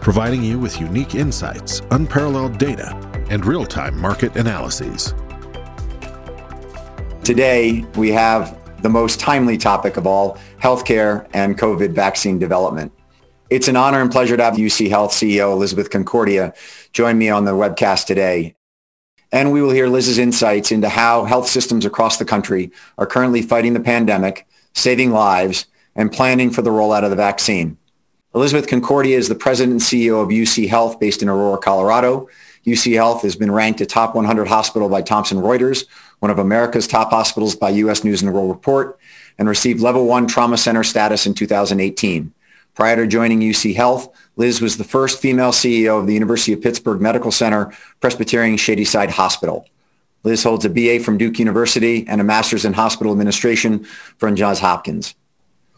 providing 0.00 0.42
you 0.42 0.58
with 0.58 0.80
unique 0.80 1.14
insights, 1.14 1.82
unparalleled 1.90 2.58
data, 2.58 2.94
and 3.28 3.44
real 3.44 3.66
time 3.66 3.98
market 3.98 4.34
analyses. 4.36 5.14
Today, 7.22 7.84
we 7.96 8.10
have 8.10 8.58
the 8.82 8.88
most 8.88 9.20
timely 9.20 9.58
topic 9.58 9.96
of 9.96 10.06
all 10.06 10.38
healthcare 10.60 11.28
and 11.34 11.58
COVID 11.58 11.92
vaccine 11.92 12.38
development. 12.38 12.92
It's 13.50 13.68
an 13.68 13.76
honor 13.76 14.00
and 14.00 14.10
pleasure 14.10 14.36
to 14.36 14.42
have 14.42 14.54
UC 14.54 14.88
Health 14.88 15.12
CEO 15.12 15.52
Elizabeth 15.52 15.90
Concordia 15.90 16.54
join 16.92 17.18
me 17.18 17.28
on 17.28 17.44
the 17.44 17.52
webcast 17.52 18.06
today. 18.06 18.54
And 19.32 19.52
we 19.52 19.60
will 19.60 19.70
hear 19.70 19.88
Liz's 19.88 20.18
insights 20.18 20.72
into 20.72 20.88
how 20.88 21.24
health 21.24 21.46
systems 21.46 21.84
across 21.84 22.16
the 22.16 22.24
country 22.24 22.72
are 22.96 23.06
currently 23.06 23.42
fighting 23.42 23.74
the 23.74 23.80
pandemic, 23.80 24.46
saving 24.74 25.10
lives, 25.10 25.66
and 25.94 26.10
planning 26.10 26.50
for 26.50 26.62
the 26.62 26.70
rollout 26.70 27.04
of 27.04 27.10
the 27.10 27.16
vaccine. 27.16 27.76
Elizabeth 28.32 28.68
Concordia 28.68 29.18
is 29.18 29.28
the 29.28 29.34
president 29.34 29.72
and 29.72 29.80
CEO 29.80 30.22
of 30.22 30.28
UC 30.28 30.68
Health 30.68 31.00
based 31.00 31.20
in 31.20 31.28
Aurora, 31.28 31.58
Colorado. 31.58 32.28
UC 32.64 32.94
Health 32.94 33.22
has 33.22 33.34
been 33.34 33.50
ranked 33.50 33.80
a 33.80 33.86
top 33.86 34.14
100 34.14 34.46
hospital 34.46 34.88
by 34.88 35.02
Thomson 35.02 35.38
Reuters, 35.38 35.86
one 36.20 36.30
of 36.30 36.38
America's 36.38 36.86
top 36.86 37.10
hospitals 37.10 37.56
by 37.56 37.70
U.S. 37.70 38.04
News 38.04 38.22
and 38.22 38.32
World 38.32 38.50
Report, 38.50 38.96
and 39.38 39.48
received 39.48 39.80
level 39.80 40.06
one 40.06 40.28
trauma 40.28 40.56
center 40.56 40.84
status 40.84 41.26
in 41.26 41.34
2018. 41.34 42.32
Prior 42.74 42.96
to 42.96 43.06
joining 43.08 43.40
UC 43.40 43.74
Health, 43.74 44.14
Liz 44.36 44.60
was 44.60 44.76
the 44.76 44.84
first 44.84 45.20
female 45.20 45.50
CEO 45.50 45.98
of 45.98 46.06
the 46.06 46.14
University 46.14 46.52
of 46.52 46.62
Pittsburgh 46.62 47.00
Medical 47.00 47.32
Center 47.32 47.72
Presbyterian 48.00 48.56
Shadyside 48.56 49.10
Hospital. 49.10 49.66
Liz 50.22 50.44
holds 50.44 50.64
a 50.64 50.70
BA 50.70 51.00
from 51.00 51.18
Duke 51.18 51.40
University 51.40 52.06
and 52.06 52.20
a 52.20 52.24
master's 52.24 52.64
in 52.64 52.74
hospital 52.74 53.12
administration 53.12 53.84
from 54.18 54.36
Johns 54.36 54.60
Hopkins. 54.60 55.16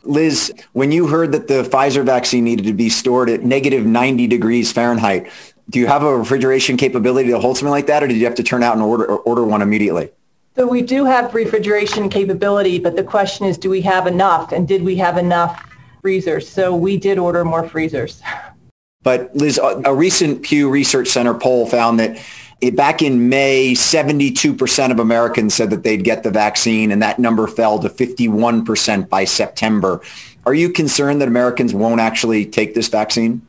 Liz, 0.05 0.53
when 0.72 0.92
you 0.92 1.06
heard 1.06 1.33
that 1.33 1.48
the 1.48 1.62
Pfizer 1.62 2.05
vaccine 2.05 2.45
needed 2.45 2.67
to 2.67 2.72
be 2.72 2.89
stored 2.89 3.31
at 3.31 3.42
negative 3.42 3.86
90 3.86 4.27
degrees 4.27 4.72
Fahrenheit, 4.72 5.31
do 5.70 5.78
you 5.78 5.86
have 5.86 6.03
a 6.03 6.17
refrigeration 6.17 6.77
capability 6.77 7.31
to 7.31 7.39
hold 7.39 7.56
something 7.56 7.70
like 7.70 7.86
that, 7.86 8.03
or 8.03 8.08
did 8.08 8.17
you 8.17 8.25
have 8.25 8.34
to 8.34 8.42
turn 8.42 8.62
out 8.62 8.75
and 8.75 8.83
order, 8.83 9.17
order 9.19 9.45
one 9.45 9.62
immediately? 9.62 10.11
So 10.56 10.67
we 10.67 10.83
do 10.83 11.05
have 11.05 11.34
refrigeration 11.34 12.08
capability, 12.08 12.78
but 12.78 12.97
the 12.97 13.05
question 13.05 13.47
is, 13.47 13.56
do 13.56 13.70
we 13.70 13.80
have 13.83 14.06
enough, 14.06 14.53
and 14.53 14.69
did 14.69 14.83
we 14.83 14.97
have 14.97 15.17
enough 15.17 15.67
freezers? 16.03 16.48
So 16.48 16.75
we 16.75 16.97
did 16.97 17.17
order 17.17 17.45
more 17.45 17.67
freezers. 17.69 18.20
But 19.03 19.34
Liz, 19.34 19.58
a 19.58 19.95
recent 19.95 20.42
Pew 20.42 20.69
Research 20.69 21.08
Center 21.08 21.34
poll 21.34 21.67
found 21.67 21.98
that 22.00 22.23
it, 22.62 22.77
back 22.77 23.02
in 23.02 23.28
May, 23.28 23.72
72% 23.72 24.91
of 24.91 25.00
Americans 25.00 25.52
said 25.52 25.70
that 25.70 25.82
they'd 25.82 26.05
get 26.05 26.22
the 26.22 26.30
vaccine, 26.30 26.92
and 26.92 27.02
that 27.02 27.18
number 27.18 27.46
fell 27.46 27.78
to 27.80 27.88
51% 27.88 29.08
by 29.08 29.24
September. 29.24 30.00
Are 30.46 30.55
you 30.55 30.70
concerned 30.70 31.20
that 31.20 31.28
Americans 31.28 31.74
won't 31.74 32.00
actually 32.00 32.46
take 32.46 32.74
this 32.74 32.89
vaccine? 32.89 33.45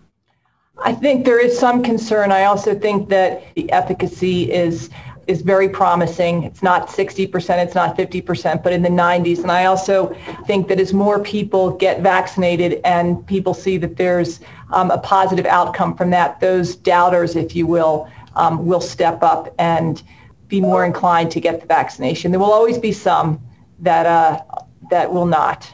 I 0.83 0.93
think 0.93 1.25
there 1.25 1.39
is 1.39 1.57
some 1.57 1.83
concern. 1.83 2.31
I 2.31 2.45
also 2.45 2.77
think 2.77 3.09
that 3.09 3.43
the 3.55 3.71
efficacy 3.71 4.51
is 4.51 4.89
is 5.25 5.41
very 5.41 5.69
promising. 5.69 6.43
It's 6.43 6.61
not 6.61 6.89
60%, 6.89 7.63
it's 7.63 7.75
not 7.75 7.97
50%, 7.97 8.61
but 8.61 8.73
in 8.73 8.81
the 8.81 8.89
90s. 8.89 9.39
And 9.39 9.49
I 9.49 9.65
also 9.65 10.13
think 10.45 10.67
that 10.67 10.81
as 10.81 10.93
more 10.93 11.17
people 11.23 11.71
get 11.77 12.01
vaccinated 12.01 12.81
and 12.83 13.25
people 13.25 13.53
see 13.53 13.77
that 13.77 13.95
there's 13.95 14.41
um, 14.71 14.91
a 14.91 14.97
positive 14.97 15.45
outcome 15.45 15.95
from 15.95 16.09
that, 16.09 16.41
those 16.41 16.75
doubters, 16.75 17.37
if 17.37 17.55
you 17.55 17.65
will, 17.65 18.09
um, 18.35 18.65
will 18.65 18.81
step 18.81 19.23
up 19.23 19.53
and 19.59 20.01
be 20.47 20.61
more 20.61 20.85
inclined 20.85 21.31
to 21.31 21.39
get 21.39 21.61
the 21.61 21.67
vaccination. 21.67 22.31
There 22.31 22.39
will 22.39 22.53
always 22.53 22.77
be 22.77 22.91
some 22.91 23.41
that 23.79 24.05
uh, 24.05 24.41
that 24.89 25.11
will 25.11 25.25
not. 25.25 25.71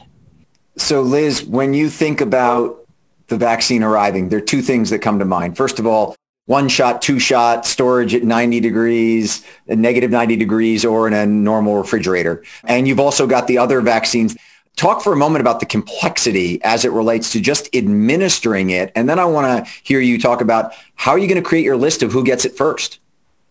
So, 0.77 1.01
Liz, 1.01 1.43
when 1.43 1.73
you 1.73 1.89
think 1.89 2.21
about 2.21 2.87
the 3.27 3.37
vaccine 3.37 3.83
arriving, 3.83 4.29
there 4.29 4.39
are 4.39 4.41
two 4.41 4.61
things 4.61 4.89
that 4.91 4.99
come 4.99 5.19
to 5.19 5.25
mind. 5.25 5.57
First 5.57 5.79
of 5.79 5.85
all, 5.85 6.15
one 6.45 6.67
shot, 6.67 7.01
two 7.01 7.19
shot, 7.19 7.65
storage 7.65 8.15
at 8.15 8.23
90 8.23 8.59
degrees, 8.59 9.45
negative 9.67 10.09
90 10.09 10.35
degrees, 10.35 10.83
or 10.83 11.07
in 11.07 11.13
a 11.13 11.25
normal 11.25 11.77
refrigerator. 11.77 12.43
And 12.63 12.87
you've 12.87 12.99
also 12.99 13.27
got 13.27 13.45
the 13.45 13.59
other 13.59 13.81
vaccines. 13.81 14.35
Talk 14.75 15.01
for 15.01 15.11
a 15.11 15.17
moment 15.17 15.41
about 15.41 15.59
the 15.59 15.65
complexity 15.65 16.63
as 16.63 16.85
it 16.85 16.91
relates 16.91 17.31
to 17.33 17.41
just 17.41 17.73
administering 17.75 18.69
it. 18.69 18.91
And 18.95 19.09
then 19.09 19.19
I 19.19 19.25
want 19.25 19.65
to 19.65 19.71
hear 19.83 19.99
you 19.99 20.19
talk 20.19 20.39
about 20.39 20.73
how 20.95 21.11
are 21.11 21.17
you 21.17 21.27
going 21.27 21.41
to 21.41 21.47
create 21.47 21.65
your 21.65 21.77
list 21.77 22.01
of 22.01 22.11
who 22.11 22.23
gets 22.23 22.45
it 22.45 22.55
first? 22.55 22.99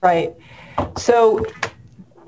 Right. 0.01 0.35
So, 0.97 1.45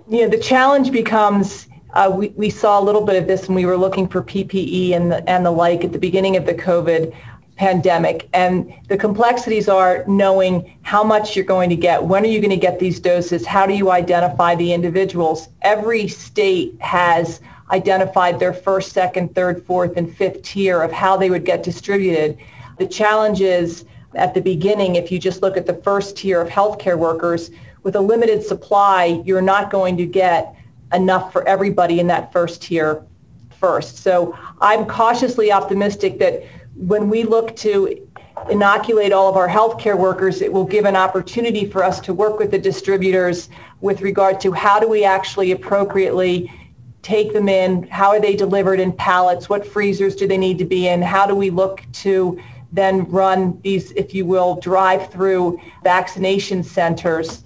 you 0.09 0.23
know, 0.23 0.29
the 0.29 0.39
challenge 0.39 0.93
becomes 0.93 1.69
uh, 1.95 2.11
we, 2.15 2.29
we 2.31 2.51
saw 2.51 2.81
a 2.81 2.83
little 2.83 3.05
bit 3.05 3.17
of 3.21 3.27
this 3.27 3.49
when 3.49 3.57
we 3.57 3.67
were 3.67 3.77
looking 3.77 4.07
for 4.07 4.23
PPE 4.23 4.93
and 4.93 5.11
the, 5.11 5.29
and 5.29 5.45
the 5.45 5.51
like 5.51 5.85
at 5.85 5.93
the 5.93 5.99
beginning 5.99 6.37
of 6.37 6.47
the 6.47 6.55
COVID 6.55 7.15
pandemic. 7.57 8.29
And 8.33 8.73
the 8.89 8.97
complexities 8.97 9.69
are 9.69 10.05
knowing 10.07 10.79
how 10.83 11.05
much 11.05 11.37
you're 11.37 11.45
going 11.45 11.69
to 11.71 11.77
get, 11.77 12.03
when 12.03 12.25
are 12.25 12.29
you 12.29 12.41
going 12.41 12.51
to 12.51 12.57
get 12.57 12.79
these 12.79 12.99
doses, 13.01 13.45
how 13.45 13.67
do 13.67 13.75
you 13.75 13.91
identify 13.91 14.55
the 14.55 14.73
individuals. 14.73 15.49
Every 15.63 16.09
state 16.09 16.81
has 16.81 17.41
identified 17.71 18.39
their 18.39 18.53
first, 18.53 18.93
second, 18.93 19.35
third, 19.35 19.65
fourth, 19.67 19.97
and 19.97 20.15
fifth 20.17 20.43
tier 20.43 20.83
of 20.83 20.93
how 20.93 21.17
they 21.17 21.31
would 21.31 21.45
get 21.45 21.63
distributed. 21.63 22.39
The 22.79 22.87
challenge 22.87 23.41
is 23.41 23.85
at 24.15 24.35
the 24.35 24.41
beginning, 24.41 24.97
if 24.97 25.13
you 25.13 25.19
just 25.19 25.43
look 25.43 25.57
at 25.57 25.67
the 25.67 25.75
first 25.75 26.17
tier 26.17 26.41
of 26.41 26.49
healthcare 26.49 26.99
workers, 26.99 27.51
with 27.83 27.97
a 27.97 28.01
limited 28.01 28.43
supply, 28.43 29.23
you're 29.25 29.41
not 29.41 29.71
going 29.71 29.97
to 29.97 30.07
get 30.07 30.55
enough 30.93 31.33
for 31.33 31.47
everybody 31.47 32.01
in 32.01 32.07
that 32.09 32.33
first 32.33 32.63
tier 32.63 33.05
first. 33.59 33.99
So 33.99 34.37
I'm 34.61 34.87
cautiously 34.87 35.53
optimistic 35.53 36.19
that 36.19 36.45
when 36.75 37.09
we 37.09 37.25
look 37.25 37.55
to 37.57 38.07
inoculate 38.51 39.13
all 39.13 39.29
of 39.29 39.37
our 39.37 39.49
healthcare 39.49 39.99
workers, 39.99 40.41
it 40.41 40.53
will 40.53 40.65
give 40.65 40.85
an 40.87 40.97
opportunity 40.97 41.67
for 41.67 41.85
us 41.85 42.01
to 42.01 42.15
work 42.15 42.39
with 42.39 42.51
the 42.51 42.59
distributors 42.59 43.49
with 43.81 44.01
regard 44.01 44.41
to 44.41 44.53
how 44.53 44.81
do 44.81 44.89
we 44.89 45.05
actually 45.05 45.53
appropriately 45.53 46.51
take 47.03 47.33
them 47.33 47.49
in? 47.49 47.85
How 47.89 48.09
are 48.11 48.21
they 48.21 48.37
delivered 48.37 48.81
in 48.81 48.93
pallets? 48.93 49.49
What 49.49 49.67
freezers 49.67 50.15
do 50.15 50.27
they 50.27 50.39
need 50.39 50.59
to 50.59 50.65
be 50.65 50.89
in? 50.89 51.03
How 51.03 51.27
do 51.27 51.35
we 51.35 51.51
look 51.51 51.83
to 51.93 52.41
then 52.73 53.11
run 53.11 53.61
these, 53.63 53.91
if 53.93 54.15
you 54.15 54.25
will, 54.25 54.57
drive-through 54.57 55.61
vaccination 55.83 56.63
centers, 56.63 57.43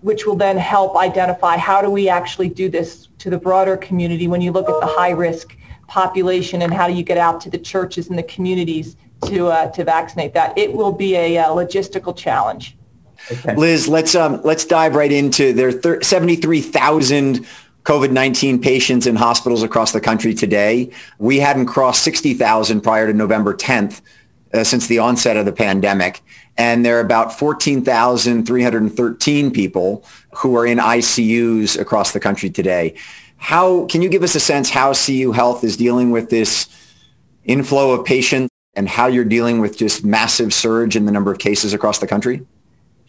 which 0.00 0.26
will 0.26 0.36
then 0.36 0.56
help 0.56 0.96
identify 0.96 1.56
how 1.56 1.82
do 1.82 1.90
we 1.90 2.08
actually 2.08 2.48
do 2.48 2.68
this 2.68 3.08
to 3.18 3.28
the 3.28 3.38
broader 3.38 3.76
community 3.76 4.28
when 4.28 4.40
you 4.40 4.50
look 4.50 4.68
at 4.68 4.80
the 4.80 4.86
high-risk 4.86 5.56
population 5.88 6.62
and 6.62 6.72
how 6.72 6.88
do 6.88 6.94
you 6.94 7.02
get 7.02 7.18
out 7.18 7.40
to 7.40 7.50
the 7.50 7.58
churches 7.58 8.08
and 8.08 8.18
the 8.18 8.22
communities 8.22 8.96
to, 9.26 9.48
uh, 9.48 9.70
to 9.72 9.84
vaccinate 9.84 10.32
that. 10.32 10.56
It 10.56 10.72
will 10.72 10.92
be 10.92 11.16
a 11.16 11.38
uh, 11.38 11.48
logistical 11.48 12.16
challenge. 12.16 12.76
Okay. 13.30 13.54
Liz, 13.54 13.86
let's 13.86 14.16
um, 14.16 14.40
let's 14.42 14.64
dive 14.64 14.96
right 14.96 15.12
into 15.12 15.52
there. 15.52 15.70
Thir- 15.70 16.02
Seventy-three 16.02 16.60
thousand 16.60 17.46
COVID-19 17.84 18.62
patients 18.62 19.06
in 19.06 19.16
hospitals 19.16 19.62
across 19.62 19.92
the 19.92 20.00
country 20.00 20.32
today. 20.34 20.90
We 21.18 21.40
hadn't 21.40 21.66
crossed 21.66 22.02
60,000 22.02 22.80
prior 22.80 23.08
to 23.08 23.12
November 23.12 23.52
10th 23.54 24.00
uh, 24.54 24.64
since 24.64 24.86
the 24.86 24.98
onset 24.98 25.36
of 25.36 25.44
the 25.46 25.52
pandemic. 25.52 26.20
And 26.56 26.84
there 26.84 26.98
are 26.98 27.00
about 27.00 27.38
14,313 27.38 29.50
people 29.50 30.04
who 30.36 30.56
are 30.56 30.66
in 30.66 30.78
ICUs 30.78 31.80
across 31.80 32.12
the 32.12 32.20
country 32.20 32.50
today. 32.50 32.94
How 33.36 33.86
can 33.86 34.02
you 34.02 34.08
give 34.08 34.22
us 34.22 34.36
a 34.36 34.40
sense 34.40 34.70
how 34.70 34.92
CU 34.92 35.32
Health 35.32 35.64
is 35.64 35.76
dealing 35.76 36.12
with 36.12 36.30
this 36.30 36.68
inflow 37.44 37.90
of 37.90 38.04
patients 38.04 38.50
and 38.74 38.88
how 38.88 39.08
you're 39.08 39.24
dealing 39.24 39.60
with 39.60 39.76
just 39.76 40.04
massive 40.04 40.54
surge 40.54 40.94
in 40.94 41.06
the 41.06 41.12
number 41.12 41.32
of 41.32 41.38
cases 41.38 41.74
across 41.74 41.98
the 41.98 42.06
country? 42.06 42.46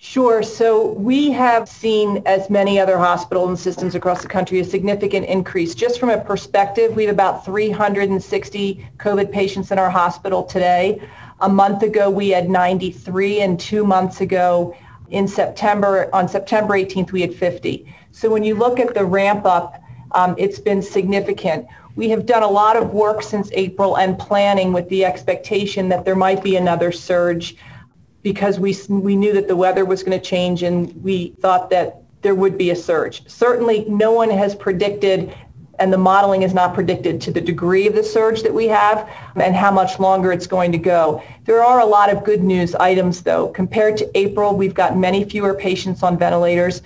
Sure. 0.06 0.44
So 0.44 0.92
we 0.92 1.32
have 1.32 1.70
seen, 1.70 2.22
as 2.26 2.50
many 2.50 2.78
other 2.78 2.98
hospitals 2.98 3.48
and 3.48 3.58
systems 3.58 3.96
across 3.96 4.22
the 4.22 4.28
country, 4.28 4.60
a 4.60 4.66
significant 4.66 5.28
increase. 5.28 5.74
Just 5.74 5.98
from 5.98 6.10
a 6.10 6.18
perspective, 6.18 6.94
we 6.94 7.06
have 7.06 7.14
about 7.14 7.46
360 7.46 8.86
COVID 8.98 9.32
patients 9.32 9.72
in 9.72 9.80
our 9.80 9.90
hospital 9.90 10.44
today. 10.44 11.02
A 11.40 11.48
month 11.48 11.84
ago, 11.84 12.10
we 12.10 12.30
had 12.30 12.50
93, 12.50 13.40
and 13.40 13.58
two 13.58 13.86
months 13.86 14.20
ago, 14.20 14.76
in 15.10 15.26
September, 15.26 16.10
on 16.14 16.28
September 16.28 16.74
18th, 16.74 17.14
we 17.14 17.22
had 17.22 17.34
50. 17.34 17.88
So 18.12 18.30
when 18.30 18.44
you 18.44 18.56
look 18.56 18.82
at 18.82 18.94
the 18.94 19.06
ramp 19.06 19.46
up, 19.46 19.82
um, 20.12 20.36
it's 20.38 20.60
been 20.60 20.82
significant. 20.82 21.66
We 21.96 22.10
have 22.10 22.26
done 22.26 22.44
a 22.44 22.50
lot 22.50 22.76
of 22.76 22.94
work 22.94 23.24
since 23.24 23.50
April 23.54 23.98
and 23.98 24.20
planning 24.20 24.74
with 24.74 24.90
the 24.90 25.06
expectation 25.06 25.88
that 25.90 26.04
there 26.04 26.16
might 26.16 26.44
be 26.44 26.58
another 26.58 26.92
surge 26.92 27.56
because 28.24 28.60
we, 28.60 28.76
we 28.88 29.16
knew 29.16 29.34
that 29.34 29.48
the 29.48 29.56
weather 29.56 29.86
was 29.86 30.02
going 30.02 30.18
to 30.18 30.26
change 30.26 30.64
and 30.64 30.92
we 31.04 31.30
thought 31.42 31.70
that 31.70 32.02
there 32.22 32.34
would 32.34 32.58
be 32.58 32.72
a 32.72 32.76
surge. 32.76 33.28
Certainly 33.30 33.86
no 33.90 34.12
one 34.14 34.30
has 34.30 34.56
predicted 34.56 35.36
and 35.80 35.92
the 35.92 35.98
modeling 35.98 36.44
is 36.44 36.54
not 36.54 36.74
predicted 36.74 37.20
to 37.20 37.32
the 37.32 37.42
degree 37.42 37.88
of 37.88 37.96
the 37.96 38.04
surge 38.04 38.44
that 38.44 38.54
we 38.54 38.68
have 38.68 39.10
and 39.36 39.56
how 39.56 39.72
much 39.72 40.00
longer 40.00 40.32
it's 40.32 40.48
going 40.48 40.72
to 40.72 40.78
go. 40.78 41.22
There 41.46 41.64
are 41.64 41.80
a 41.80 41.86
lot 41.86 42.12
of 42.12 42.24
good 42.24 42.44
news 42.44 42.76
items 42.76 43.24
though. 43.24 43.50
Compared 43.50 43.98
to 43.98 44.18
April, 44.18 44.56
we've 44.56 44.74
got 44.74 44.98
many 44.98 45.26
fewer 45.26 45.54
patients 45.54 46.04
on 46.04 46.18
ventilators. 46.18 46.82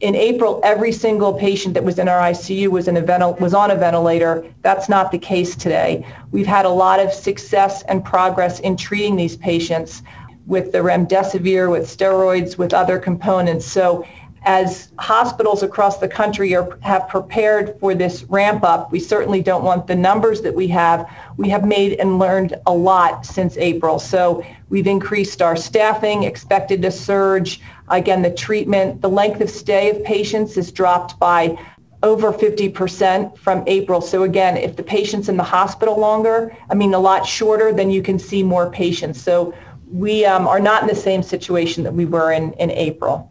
In 0.00 0.14
April, 0.14 0.60
every 0.62 0.92
single 0.92 1.34
patient 1.34 1.74
that 1.74 1.82
was 1.82 1.98
in 1.98 2.08
our 2.08 2.20
ICU 2.20 2.68
was, 2.68 2.86
in 2.86 2.96
a 2.96 3.02
ventil- 3.02 3.38
was 3.40 3.52
on 3.52 3.72
a 3.72 3.74
ventilator. 3.74 4.46
That's 4.62 4.88
not 4.88 5.10
the 5.10 5.18
case 5.18 5.56
today. 5.56 6.06
We've 6.30 6.46
had 6.46 6.64
a 6.64 6.70
lot 6.70 7.00
of 7.00 7.12
success 7.12 7.82
and 7.82 8.04
progress 8.04 8.60
in 8.60 8.76
treating 8.76 9.16
these 9.16 9.36
patients 9.36 10.02
with 10.48 10.72
the 10.72 10.78
remdesivir, 10.78 11.70
with 11.70 11.84
steroids, 11.84 12.58
with 12.58 12.72
other 12.72 12.98
components. 12.98 13.66
So 13.66 14.04
as 14.44 14.90
hospitals 14.98 15.62
across 15.62 15.98
the 15.98 16.08
country 16.08 16.56
are, 16.56 16.78
have 16.80 17.06
prepared 17.08 17.78
for 17.80 17.94
this 17.94 18.24
ramp 18.24 18.64
up, 18.64 18.90
we 18.90 18.98
certainly 18.98 19.42
don't 19.42 19.62
want 19.62 19.86
the 19.86 19.94
numbers 19.94 20.40
that 20.40 20.54
we 20.54 20.66
have. 20.68 21.08
We 21.36 21.50
have 21.50 21.66
made 21.66 22.00
and 22.00 22.18
learned 22.18 22.54
a 22.66 22.72
lot 22.72 23.26
since 23.26 23.58
April. 23.58 23.98
So 23.98 24.42
we've 24.70 24.86
increased 24.86 25.42
our 25.42 25.54
staffing, 25.54 26.22
expected 26.22 26.80
to 26.82 26.90
surge. 26.90 27.60
Again, 27.88 28.22
the 28.22 28.32
treatment, 28.32 29.02
the 29.02 29.10
length 29.10 29.42
of 29.42 29.50
stay 29.50 29.90
of 29.90 30.02
patients 30.02 30.56
is 30.56 30.72
dropped 30.72 31.18
by 31.18 31.58
over 32.02 32.32
50% 32.32 33.36
from 33.36 33.64
April. 33.66 34.00
So 34.00 34.22
again, 34.22 34.56
if 34.56 34.76
the 34.76 34.82
patient's 34.82 35.28
in 35.28 35.36
the 35.36 35.42
hospital 35.42 35.98
longer, 35.98 36.56
I 36.70 36.74
mean 36.74 36.94
a 36.94 36.98
lot 36.98 37.26
shorter, 37.26 37.72
then 37.72 37.90
you 37.90 38.02
can 38.02 38.18
see 38.18 38.42
more 38.42 38.70
patients. 38.70 39.20
So 39.20 39.52
we 39.90 40.24
um, 40.24 40.46
are 40.46 40.60
not 40.60 40.82
in 40.82 40.88
the 40.88 40.94
same 40.94 41.22
situation 41.22 41.84
that 41.84 41.92
we 41.94 42.04
were 42.04 42.32
in, 42.32 42.52
in 42.54 42.70
April. 42.70 43.30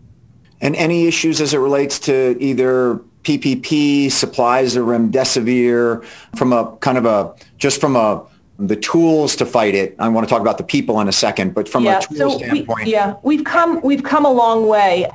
And 0.61 0.75
any 0.75 1.07
issues 1.07 1.39
as 1.39 1.53
it 1.53 1.59
relates 1.59 1.99
to 1.99 2.35
either 2.39 3.01
PPP, 3.23 4.11
supplies 4.11 4.75
of 4.75 4.85
remdesivir, 4.85 6.03
from 6.35 6.53
a 6.53 6.75
kind 6.77 6.97
of 6.97 7.05
a, 7.05 7.35
just 7.57 7.79
from 7.79 7.95
a, 7.95 8.25
the 8.57 8.75
tools 8.75 9.35
to 9.35 9.45
fight 9.45 9.75
it. 9.75 9.95
I 9.99 10.07
want 10.09 10.27
to 10.27 10.29
talk 10.29 10.41
about 10.41 10.57
the 10.57 10.63
people 10.63 10.99
in 10.99 11.07
a 11.07 11.11
second, 11.11 11.53
but 11.53 11.69
from 11.69 11.83
yeah, 11.83 11.99
a 11.99 12.01
tool 12.01 12.31
so 12.31 12.37
standpoint. 12.37 12.85
We, 12.85 12.91
yeah, 12.91 13.15
we've 13.21 13.43
come, 13.43 13.81
we've 13.81 14.03
come 14.03 14.25
a 14.25 14.31
long 14.31 14.67
way. 14.67 15.09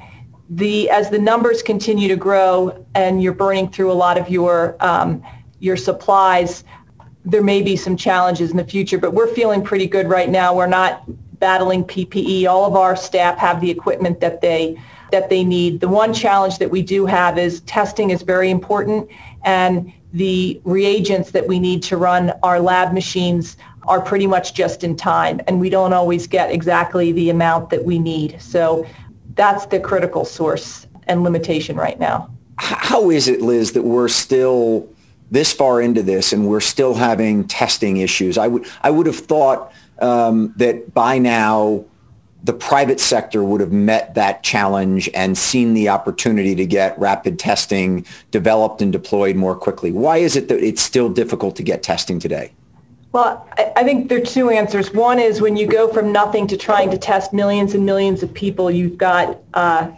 The, 0.50 0.90
as 0.90 1.10
the 1.10 1.18
numbers 1.18 1.62
continue 1.62 2.08
to 2.08 2.16
grow 2.16 2.84
and 2.94 3.22
you're 3.22 3.32
burning 3.32 3.70
through 3.70 3.90
a 3.90 3.94
lot 3.94 4.18
of 4.18 4.28
your, 4.28 4.76
um, 4.80 5.24
your 5.58 5.76
supplies, 5.76 6.62
there 7.24 7.42
may 7.42 7.62
be 7.62 7.74
some 7.74 7.96
challenges 7.96 8.50
in 8.50 8.56
the 8.56 8.64
future, 8.64 8.98
but 8.98 9.14
we're 9.14 9.32
feeling 9.34 9.64
pretty 9.64 9.86
good 9.86 10.08
right 10.08 10.28
now. 10.28 10.54
We're 10.54 10.66
not 10.66 11.02
battling 11.42 11.84
PPE. 11.84 12.46
All 12.46 12.64
of 12.64 12.76
our 12.76 12.94
staff 12.94 13.36
have 13.36 13.60
the 13.60 13.68
equipment 13.68 14.20
that 14.20 14.40
they 14.40 14.80
that 15.10 15.28
they 15.28 15.42
need. 15.44 15.80
The 15.80 15.88
one 15.88 16.14
challenge 16.14 16.56
that 16.58 16.70
we 16.70 16.82
do 16.82 17.04
have 17.04 17.36
is 17.36 17.60
testing 17.62 18.10
is 18.10 18.22
very 18.22 18.48
important 18.48 19.10
and 19.44 19.92
the 20.14 20.60
reagents 20.64 21.32
that 21.32 21.46
we 21.46 21.58
need 21.58 21.82
to 21.82 21.96
run 21.98 22.32
our 22.42 22.60
lab 22.60 22.94
machines 22.94 23.56
are 23.88 24.00
pretty 24.00 24.26
much 24.26 24.54
just 24.54 24.84
in 24.84 24.96
time 24.96 25.40
and 25.48 25.60
we 25.60 25.68
don't 25.68 25.92
always 25.92 26.26
get 26.26 26.50
exactly 26.50 27.12
the 27.12 27.28
amount 27.28 27.70
that 27.70 27.84
we 27.84 27.98
need. 27.98 28.40
So 28.40 28.86
that's 29.34 29.66
the 29.66 29.80
critical 29.80 30.24
source 30.24 30.86
and 31.08 31.24
limitation 31.24 31.76
right 31.76 31.98
now. 31.98 32.30
How 32.58 33.10
is 33.10 33.26
it, 33.26 33.42
Liz, 33.42 33.72
that 33.72 33.82
we're 33.82 34.08
still 34.08 34.88
this 35.32 35.52
far 35.52 35.81
into 35.81 36.02
this 36.02 36.32
and 36.32 36.46
we're 36.46 36.61
still 36.61 36.94
having 36.94 37.49
testing 37.49 37.96
issues? 37.96 38.38
I 38.38 38.46
would 38.46 38.67
I 38.82 38.90
would 38.90 39.06
have 39.06 39.19
thought 39.19 39.73
um, 39.99 40.52
that 40.56 40.94
by 40.94 41.19
now 41.19 41.84
the 42.44 42.52
private 42.52 43.00
sector 43.00 43.43
would 43.43 43.61
have 43.61 43.73
met 43.73 44.14
that 44.14 44.43
challenge 44.43 45.08
and 45.14 45.38
seen 45.38 45.75
the 45.75 45.88
opportunity 45.88 46.55
to 46.56 46.67
get 46.67 46.99
rapid 46.99 47.38
testing 47.38 48.05
developed 48.31 48.82
and 48.82 48.93
deployed 48.93 49.37
more 49.37 49.55
quickly. 49.55 49.93
Why 49.93 50.19
is 50.19 50.37
it 50.37 50.49
that 50.49 50.62
it's 50.62 50.82
still 50.82 51.08
difficult 51.08 51.56
to 51.56 51.62
get 51.62 51.82
testing 51.82 52.19
today? 52.19 52.52
Well, 53.12 53.46
I 53.76 53.84
think 53.84 54.08
there 54.08 54.19
are 54.19 54.25
two 54.25 54.50
answers. 54.50 54.93
One 54.93 55.19
is 55.19 55.40
when 55.40 55.56
you 55.56 55.67
go 55.67 55.87
from 55.93 56.12
nothing 56.12 56.46
to 56.49 56.56
trying 56.56 56.90
to 56.90 56.99
test 56.99 57.32
millions 57.32 57.75
and 57.75 57.84
millions 57.87 58.23
of 58.23 58.32
people, 58.32 58.70
you've 58.70 58.96
got 58.96 59.38
uh, 59.55 59.90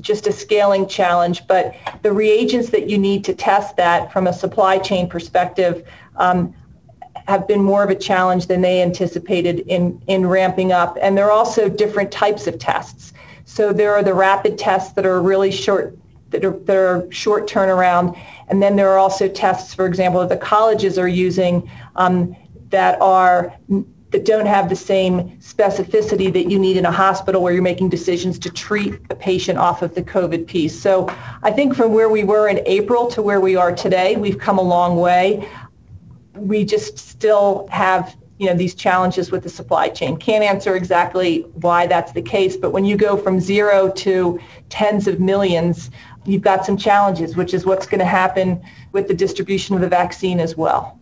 just 0.00 0.26
a 0.26 0.32
scaling 0.32 0.88
challenge. 0.88 1.46
But 1.46 1.74
the 2.02 2.12
reagents 2.12 2.70
that 2.70 2.88
you 2.88 2.98
need 2.98 3.24
to 3.24 3.34
test 3.34 3.76
that 3.76 4.12
from 4.12 4.26
a 4.26 4.32
supply 4.32 4.78
chain 4.78 5.08
perspective 5.08 5.86
um, 6.16 6.54
have 7.26 7.48
been 7.48 7.62
more 7.62 7.82
of 7.82 7.90
a 7.90 7.94
challenge 7.94 8.46
than 8.46 8.60
they 8.60 8.82
anticipated 8.82 9.60
in, 9.60 10.00
in 10.06 10.26
ramping 10.26 10.72
up. 10.72 10.96
And 11.00 11.16
there 11.16 11.26
are 11.26 11.32
also 11.32 11.68
different 11.68 12.12
types 12.12 12.46
of 12.46 12.58
tests. 12.58 13.12
So 13.44 13.72
there 13.72 13.94
are 13.94 14.02
the 14.02 14.14
rapid 14.14 14.58
tests 14.58 14.92
that 14.94 15.06
are 15.06 15.22
really 15.22 15.50
short, 15.50 15.96
that 16.30 16.44
are, 16.44 16.50
that 16.50 16.76
are 16.76 17.10
short 17.12 17.48
turnaround. 17.48 18.18
And 18.48 18.62
then 18.62 18.76
there 18.76 18.90
are 18.90 18.98
also 18.98 19.28
tests, 19.28 19.74
for 19.74 19.86
example, 19.86 20.20
that 20.20 20.28
the 20.28 20.36
colleges 20.36 20.98
are 20.98 21.08
using 21.08 21.70
um, 21.96 22.36
that 22.70 23.00
are 23.00 23.56
that 24.16 24.24
don't 24.24 24.46
have 24.46 24.70
the 24.70 24.76
same 24.76 25.30
specificity 25.40 26.32
that 26.32 26.50
you 26.50 26.58
need 26.58 26.78
in 26.78 26.86
a 26.86 26.90
hospital 26.90 27.42
where 27.42 27.52
you're 27.52 27.62
making 27.62 27.90
decisions 27.90 28.38
to 28.38 28.48
treat 28.48 28.98
a 29.10 29.14
patient 29.14 29.58
off 29.58 29.82
of 29.82 29.94
the 29.94 30.02
COVID 30.02 30.46
piece. 30.46 30.80
So 30.80 31.14
I 31.42 31.50
think 31.50 31.76
from 31.76 31.92
where 31.92 32.08
we 32.08 32.24
were 32.24 32.48
in 32.48 32.60
April 32.64 33.08
to 33.08 33.20
where 33.20 33.42
we 33.42 33.56
are 33.56 33.74
today, 33.74 34.16
we've 34.16 34.38
come 34.38 34.56
a 34.58 34.62
long 34.62 34.96
way 34.96 35.46
we 36.36 36.64
just 36.64 36.98
still 36.98 37.66
have 37.70 38.16
you 38.38 38.46
know 38.46 38.54
these 38.54 38.74
challenges 38.74 39.30
with 39.30 39.42
the 39.42 39.48
supply 39.48 39.88
chain. 39.88 40.16
Can't 40.16 40.44
answer 40.44 40.76
exactly 40.76 41.40
why 41.54 41.86
that's 41.86 42.12
the 42.12 42.22
case, 42.22 42.56
but 42.56 42.70
when 42.70 42.84
you 42.84 42.96
go 42.96 43.16
from 43.16 43.40
zero 43.40 43.90
to 43.92 44.38
tens 44.68 45.08
of 45.08 45.20
millions, 45.20 45.90
you've 46.26 46.42
got 46.42 46.66
some 46.66 46.76
challenges, 46.76 47.36
which 47.36 47.54
is 47.54 47.64
what's 47.64 47.86
going 47.86 48.00
to 48.00 48.04
happen 48.04 48.62
with 48.92 49.08
the 49.08 49.14
distribution 49.14 49.74
of 49.74 49.80
the 49.80 49.88
vaccine 49.88 50.38
as 50.38 50.56
well. 50.56 50.95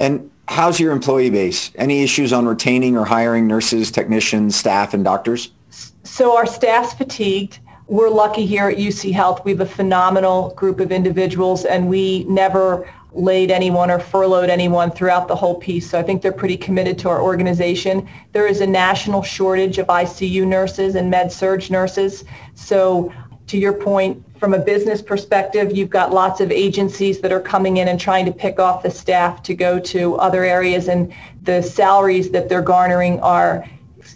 And 0.00 0.30
how's 0.48 0.80
your 0.80 0.92
employee 0.92 1.30
base? 1.30 1.70
Any 1.76 2.02
issues 2.02 2.32
on 2.32 2.46
retaining 2.46 2.96
or 2.96 3.04
hiring 3.04 3.46
nurses, 3.46 3.90
technicians, 3.90 4.56
staff, 4.56 4.94
and 4.94 5.04
doctors? 5.04 5.50
So 6.02 6.36
our 6.36 6.46
staff's 6.46 6.94
fatigued. 6.94 7.60
We're 7.86 8.10
lucky 8.10 8.46
here 8.46 8.68
at 8.68 8.78
UC 8.78 9.12
Health. 9.12 9.44
We 9.44 9.52
have 9.52 9.60
a 9.60 9.66
phenomenal 9.66 10.54
group 10.54 10.80
of 10.80 10.90
individuals, 10.90 11.64
and 11.64 11.88
we 11.88 12.24
never 12.24 12.88
laid 13.14 13.50
anyone 13.50 13.90
or 13.90 13.98
furloughed 13.98 14.50
anyone 14.50 14.90
throughout 14.90 15.28
the 15.28 15.36
whole 15.36 15.54
piece. 15.54 15.88
So 15.88 15.98
I 15.98 16.02
think 16.02 16.20
they're 16.20 16.32
pretty 16.32 16.56
committed 16.56 16.98
to 17.00 17.08
our 17.08 17.22
organization. 17.22 18.08
There 18.32 18.46
is 18.46 18.60
a 18.60 18.66
national 18.66 19.22
shortage 19.22 19.78
of 19.78 19.86
ICU 19.86 20.46
nurses 20.46 20.94
and 20.96 21.10
med 21.10 21.30
surg 21.30 21.70
nurses. 21.70 22.24
So 22.54 23.12
to 23.46 23.58
your 23.58 23.72
point, 23.72 24.22
from 24.38 24.54
a 24.54 24.58
business 24.58 25.02
perspective, 25.02 25.76
you've 25.76 25.90
got 25.90 26.12
lots 26.12 26.40
of 26.40 26.50
agencies 26.50 27.20
that 27.20 27.32
are 27.32 27.40
coming 27.40 27.78
in 27.78 27.88
and 27.88 28.00
trying 28.00 28.26
to 28.26 28.32
pick 28.32 28.58
off 28.58 28.82
the 28.82 28.90
staff 28.90 29.42
to 29.42 29.54
go 29.54 29.78
to 29.78 30.16
other 30.16 30.44
areas 30.44 30.88
and 30.88 31.12
the 31.42 31.62
salaries 31.62 32.30
that 32.30 32.48
they're 32.48 32.62
garnering 32.62 33.20
are 33.20 33.64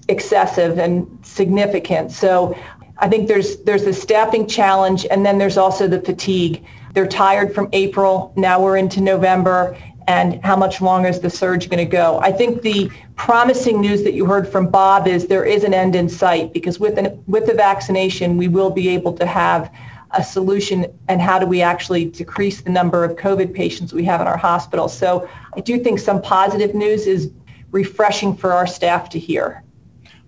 excessive 0.09 0.79
and 0.79 1.07
significant. 1.23 2.11
So 2.11 2.57
I 2.99 3.09
think 3.09 3.29
there's 3.29 3.59
there's 3.63 3.85
the 3.85 3.93
staffing 3.93 4.47
challenge 4.47 5.07
and 5.11 5.25
then 5.25 5.39
there's 5.39 5.57
also 5.57 5.87
the 5.87 6.01
fatigue 6.01 6.65
they're 6.95 7.07
tired 7.07 7.55
from 7.55 7.69
April. 7.73 8.33
Now 8.37 8.61
we're 8.61 8.77
into 8.77 9.01
November. 9.01 9.77
And 10.09 10.43
how 10.43 10.57
much 10.57 10.81
longer 10.81 11.11
is 11.11 11.21
the 11.21 11.29
surge 11.29 11.69
going 11.69 11.85
to 11.87 11.91
go? 11.91 12.19
I 12.21 12.33
think 12.33 12.63
the 12.63 12.91
promising 13.17 13.79
news 13.79 14.03
that 14.05 14.15
you 14.15 14.25
heard 14.25 14.49
from 14.49 14.71
Bob 14.71 15.07
is 15.07 15.27
there 15.27 15.45
is 15.45 15.65
an 15.65 15.75
end 15.75 15.95
in 15.95 16.09
sight 16.09 16.55
because 16.55 16.81
with, 16.81 16.97
an, 16.97 17.23
with 17.27 17.47
the 17.47 17.53
vaccination, 17.53 18.39
we 18.39 18.49
will 18.49 18.71
be 18.71 18.89
able 18.89 19.13
to 19.13 19.27
have 19.27 19.71
a 20.13 20.25
solution 20.25 20.87
and 21.09 21.21
how 21.21 21.39
do 21.39 21.45
we 21.45 21.61
actually 21.61 22.07
decrease 22.07 22.63
the 22.63 22.71
number 22.71 23.05
of 23.05 23.17
COVID 23.17 23.53
patients 23.53 23.93
we 23.93 24.03
have 24.05 24.23
in 24.23 24.27
our 24.27 24.39
hospitals. 24.39 24.97
So 24.97 25.29
I 25.55 25.61
do 25.61 25.79
think 25.79 25.99
some 25.99 26.23
positive 26.23 26.75
news 26.75 27.07
is 27.07 27.31
refreshing 27.71 28.35
for 28.35 28.55
our 28.55 28.67
staff 28.67 29.11
to 29.11 29.19
hear. 29.19 29.63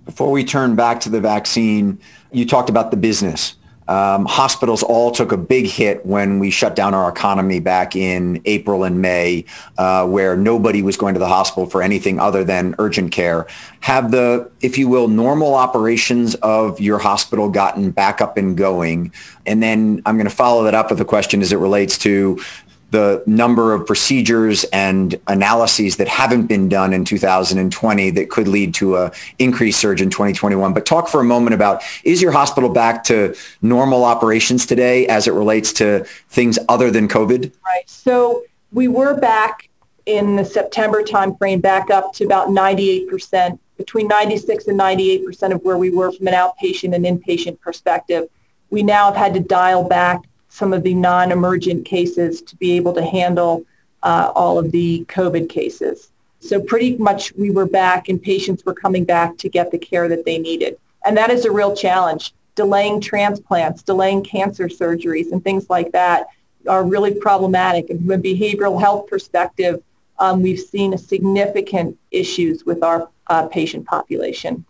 Before 0.04 0.30
we 0.30 0.44
turn 0.44 0.76
back 0.76 1.00
to 1.00 1.08
the 1.08 1.22
vaccine, 1.22 1.98
you 2.32 2.44
talked 2.44 2.68
about 2.68 2.90
the 2.90 2.98
business. 2.98 3.54
Um, 3.90 4.24
hospitals 4.24 4.84
all 4.84 5.10
took 5.10 5.32
a 5.32 5.36
big 5.36 5.66
hit 5.66 6.06
when 6.06 6.38
we 6.38 6.52
shut 6.52 6.76
down 6.76 6.94
our 6.94 7.10
economy 7.10 7.58
back 7.58 7.96
in 7.96 8.40
April 8.44 8.84
and 8.84 9.02
May, 9.02 9.44
uh, 9.78 10.06
where 10.06 10.36
nobody 10.36 10.80
was 10.80 10.96
going 10.96 11.14
to 11.14 11.18
the 11.18 11.26
hospital 11.26 11.66
for 11.66 11.82
anything 11.82 12.20
other 12.20 12.44
than 12.44 12.76
urgent 12.78 13.10
care. 13.10 13.48
Have 13.80 14.12
the, 14.12 14.48
if 14.60 14.78
you 14.78 14.88
will, 14.88 15.08
normal 15.08 15.56
operations 15.56 16.36
of 16.36 16.80
your 16.80 16.98
hospital 16.98 17.50
gotten 17.50 17.90
back 17.90 18.20
up 18.20 18.36
and 18.36 18.56
going? 18.56 19.12
And 19.44 19.60
then 19.60 20.02
I'm 20.06 20.16
going 20.16 20.28
to 20.28 20.34
follow 20.34 20.62
that 20.64 20.74
up 20.74 20.90
with 20.90 21.00
a 21.00 21.04
question 21.04 21.42
as 21.42 21.52
it 21.52 21.56
relates 21.56 21.98
to 21.98 22.40
the 22.90 23.22
number 23.26 23.72
of 23.72 23.86
procedures 23.86 24.64
and 24.64 25.18
analyses 25.28 25.96
that 25.96 26.08
haven't 26.08 26.46
been 26.46 26.68
done 26.68 26.92
in 26.92 27.04
2020 27.04 28.10
that 28.10 28.30
could 28.30 28.48
lead 28.48 28.74
to 28.74 28.96
a 28.96 29.12
increased 29.38 29.80
surge 29.80 30.02
in 30.02 30.10
2021. 30.10 30.72
But 30.74 30.86
talk 30.86 31.08
for 31.08 31.20
a 31.20 31.24
moment 31.24 31.54
about 31.54 31.82
is 32.04 32.20
your 32.20 32.32
hospital 32.32 32.68
back 32.68 33.04
to 33.04 33.34
normal 33.62 34.04
operations 34.04 34.66
today 34.66 35.06
as 35.06 35.28
it 35.28 35.32
relates 35.32 35.72
to 35.74 36.04
things 36.28 36.58
other 36.68 36.90
than 36.90 37.08
COVID? 37.08 37.52
Right. 37.64 37.88
So 37.88 38.44
we 38.72 38.88
were 38.88 39.14
back 39.14 39.68
in 40.06 40.36
the 40.36 40.44
September 40.44 41.02
timeframe 41.02 41.62
back 41.62 41.90
up 41.90 42.12
to 42.14 42.24
about 42.24 42.48
98% 42.48 43.58
between 43.76 44.08
96 44.08 44.66
and 44.66 44.76
98 44.76 45.24
percent 45.24 45.52
of 45.52 45.62
where 45.62 45.78
we 45.78 45.90
were 45.90 46.12
from 46.12 46.26
an 46.26 46.34
outpatient 46.34 46.94
and 46.94 47.04
inpatient 47.04 47.60
perspective. 47.60 48.28
We 48.70 48.82
now 48.82 49.06
have 49.06 49.16
had 49.16 49.34
to 49.34 49.40
dial 49.40 49.84
back 49.88 50.22
some 50.50 50.72
of 50.74 50.82
the 50.82 50.94
non-emergent 50.94 51.86
cases 51.86 52.42
to 52.42 52.56
be 52.56 52.72
able 52.72 52.92
to 52.92 53.04
handle 53.04 53.64
uh, 54.02 54.30
all 54.34 54.58
of 54.58 54.70
the 54.72 55.04
COVID 55.06 55.48
cases. 55.48 56.10
So 56.40 56.60
pretty 56.60 56.96
much 56.96 57.32
we 57.34 57.50
were 57.50 57.66
back 57.66 58.08
and 58.08 58.20
patients 58.20 58.64
were 58.64 58.74
coming 58.74 59.04
back 59.04 59.36
to 59.38 59.48
get 59.48 59.70
the 59.70 59.78
care 59.78 60.08
that 60.08 60.24
they 60.24 60.38
needed. 60.38 60.78
And 61.04 61.16
that 61.16 61.30
is 61.30 61.44
a 61.44 61.50
real 61.50 61.74
challenge. 61.74 62.34
Delaying 62.56 63.00
transplants, 63.00 63.82
delaying 63.82 64.24
cancer 64.24 64.68
surgeries 64.68 65.32
and 65.32 65.42
things 65.42 65.70
like 65.70 65.92
that 65.92 66.26
are 66.68 66.84
really 66.84 67.14
problematic. 67.14 67.88
And 67.88 68.00
from 68.00 68.10
a 68.10 68.18
behavioral 68.18 68.80
health 68.80 69.06
perspective, 69.06 69.82
um, 70.18 70.42
we've 70.42 70.60
seen 70.60 70.96
significant 70.98 71.96
issues 72.10 72.66
with 72.66 72.82
our 72.82 73.08
uh, 73.28 73.46
patient 73.48 73.86
population. 73.86 74.64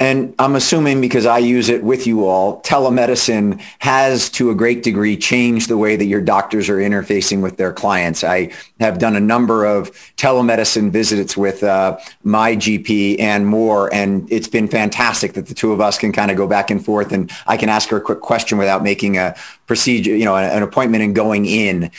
And 0.00 0.32
I'm 0.38 0.54
assuming 0.54 1.00
because 1.00 1.26
I 1.26 1.38
use 1.38 1.68
it 1.68 1.82
with 1.82 2.06
you 2.06 2.24
all, 2.24 2.62
telemedicine 2.62 3.60
has 3.80 4.30
to 4.30 4.50
a 4.50 4.54
great 4.54 4.84
degree 4.84 5.16
changed 5.16 5.68
the 5.68 5.76
way 5.76 5.96
that 5.96 6.04
your 6.04 6.20
doctors 6.20 6.68
are 6.68 6.76
interfacing 6.76 7.42
with 7.42 7.56
their 7.56 7.72
clients. 7.72 8.22
I 8.22 8.52
have 8.78 9.00
done 9.00 9.16
a 9.16 9.20
number 9.20 9.66
of 9.66 9.90
telemedicine 10.16 10.92
visits 10.92 11.36
with 11.36 11.64
uh, 11.64 11.98
my 12.22 12.54
GP 12.54 13.18
and 13.18 13.48
more, 13.48 13.92
and 13.92 14.30
it's 14.30 14.46
been 14.46 14.68
fantastic 14.68 15.32
that 15.32 15.48
the 15.48 15.54
two 15.54 15.72
of 15.72 15.80
us 15.80 15.98
can 15.98 16.12
kind 16.12 16.30
of 16.30 16.36
go 16.36 16.46
back 16.46 16.70
and 16.70 16.84
forth 16.84 17.10
and 17.10 17.32
I 17.48 17.56
can 17.56 17.68
ask 17.68 17.88
her 17.88 17.96
a 17.96 18.00
quick 18.00 18.20
question 18.20 18.56
without 18.56 18.84
making 18.84 19.18
a 19.18 19.34
procedure, 19.66 20.14
you 20.14 20.24
know, 20.24 20.36
an 20.36 20.62
appointment 20.62 21.02
and 21.02 21.12
going 21.12 21.44
in. 21.46 21.90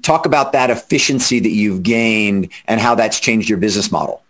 Talk 0.00 0.24
about 0.24 0.52
that 0.52 0.70
efficiency 0.70 1.40
that 1.40 1.50
you've 1.50 1.82
gained 1.82 2.48
and 2.66 2.80
how 2.80 2.94
that's 2.94 3.20
changed 3.20 3.50
your 3.50 3.58
business 3.58 3.92
model. 3.92 4.23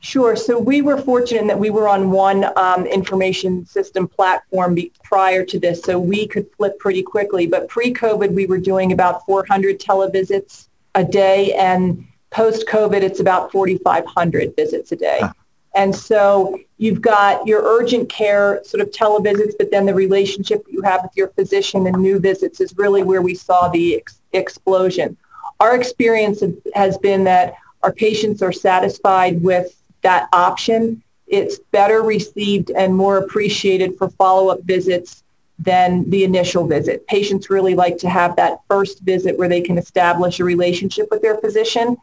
Sure. 0.00 0.36
So 0.36 0.58
we 0.58 0.82
were 0.82 0.98
fortunate 0.98 1.40
in 1.40 1.46
that 1.48 1.58
we 1.58 1.70
were 1.70 1.88
on 1.88 2.10
one 2.10 2.46
um, 2.56 2.86
information 2.86 3.64
system 3.66 4.06
platform 4.06 4.74
be- 4.74 4.92
prior 5.02 5.44
to 5.44 5.58
this, 5.58 5.82
so 5.82 5.98
we 5.98 6.26
could 6.26 6.46
flip 6.56 6.78
pretty 6.78 7.02
quickly. 7.02 7.46
But 7.46 7.68
pre-COVID, 7.68 8.32
we 8.32 8.46
were 8.46 8.58
doing 8.58 8.92
about 8.92 9.24
400 9.26 9.80
televisits 9.80 10.68
a 10.94 11.02
day, 11.02 11.52
and 11.54 12.06
post-COVID, 12.30 13.02
it's 13.02 13.20
about 13.20 13.50
4,500 13.50 14.54
visits 14.54 14.92
a 14.92 14.96
day. 14.96 15.18
Huh. 15.20 15.32
And 15.74 15.94
so 15.94 16.58
you've 16.78 17.02
got 17.02 17.46
your 17.46 17.62
urgent 17.62 18.08
care 18.08 18.62
sort 18.64 18.80
of 18.80 18.90
televisits, 18.90 19.52
but 19.58 19.70
then 19.70 19.86
the 19.86 19.94
relationship 19.94 20.64
you 20.68 20.80
have 20.82 21.02
with 21.02 21.12
your 21.14 21.28
physician 21.28 21.86
and 21.86 21.96
new 21.98 22.18
visits 22.18 22.60
is 22.60 22.74
really 22.76 23.02
where 23.02 23.20
we 23.20 23.34
saw 23.34 23.68
the 23.68 23.96
ex- 23.96 24.20
explosion. 24.32 25.16
Our 25.60 25.76
experience 25.76 26.42
has 26.74 26.96
been 26.96 27.24
that 27.24 27.54
our 27.82 27.92
patients 27.92 28.40
are 28.42 28.52
satisfied 28.52 29.42
with 29.42 29.74
that 30.06 30.28
option, 30.32 31.02
it's 31.26 31.58
better 31.78 32.00
received 32.02 32.70
and 32.70 32.94
more 32.94 33.16
appreciated 33.18 33.98
for 33.98 34.08
follow-up 34.10 34.60
visits 34.62 35.24
than 35.58 36.08
the 36.10 36.22
initial 36.22 36.64
visit. 36.76 37.06
Patients 37.08 37.50
really 37.50 37.74
like 37.74 37.98
to 37.98 38.08
have 38.08 38.36
that 38.36 38.60
first 38.70 39.00
visit 39.00 39.36
where 39.38 39.48
they 39.48 39.62
can 39.68 39.78
establish 39.78 40.38
a 40.38 40.44
relationship 40.44 41.06
with 41.10 41.22
their 41.22 41.38
physician, 41.38 41.96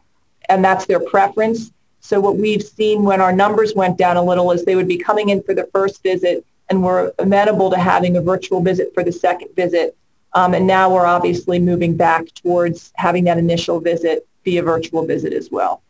and 0.50 0.62
that's 0.62 0.84
their 0.84 1.00
preference. 1.00 1.72
So 2.00 2.20
what 2.20 2.36
we've 2.36 2.62
seen 2.62 3.04
when 3.04 3.22
our 3.22 3.32
numbers 3.32 3.74
went 3.74 3.96
down 3.96 4.18
a 4.18 4.22
little 4.30 4.50
is 4.52 4.64
they 4.64 4.76
would 4.76 4.88
be 4.96 4.98
coming 4.98 5.30
in 5.30 5.42
for 5.42 5.54
the 5.54 5.68
first 5.72 6.02
visit 6.02 6.44
and 6.68 6.82
were 6.82 7.14
amenable 7.18 7.70
to 7.70 7.78
having 7.78 8.16
a 8.16 8.20
virtual 8.20 8.60
visit 8.60 8.92
for 8.92 9.02
the 9.02 9.12
second 9.12 9.48
visit. 9.56 9.96
Um, 10.34 10.52
and 10.52 10.66
now 10.66 10.92
we're 10.92 11.06
obviously 11.06 11.58
moving 11.58 11.96
back 11.96 12.22
towards 12.34 12.92
having 12.96 13.24
that 13.24 13.38
initial 13.38 13.80
visit 13.80 14.26
be 14.42 14.58
a 14.58 14.62
virtual 14.62 15.06
visit 15.06 15.32
as 15.32 15.50
well. 15.50 15.80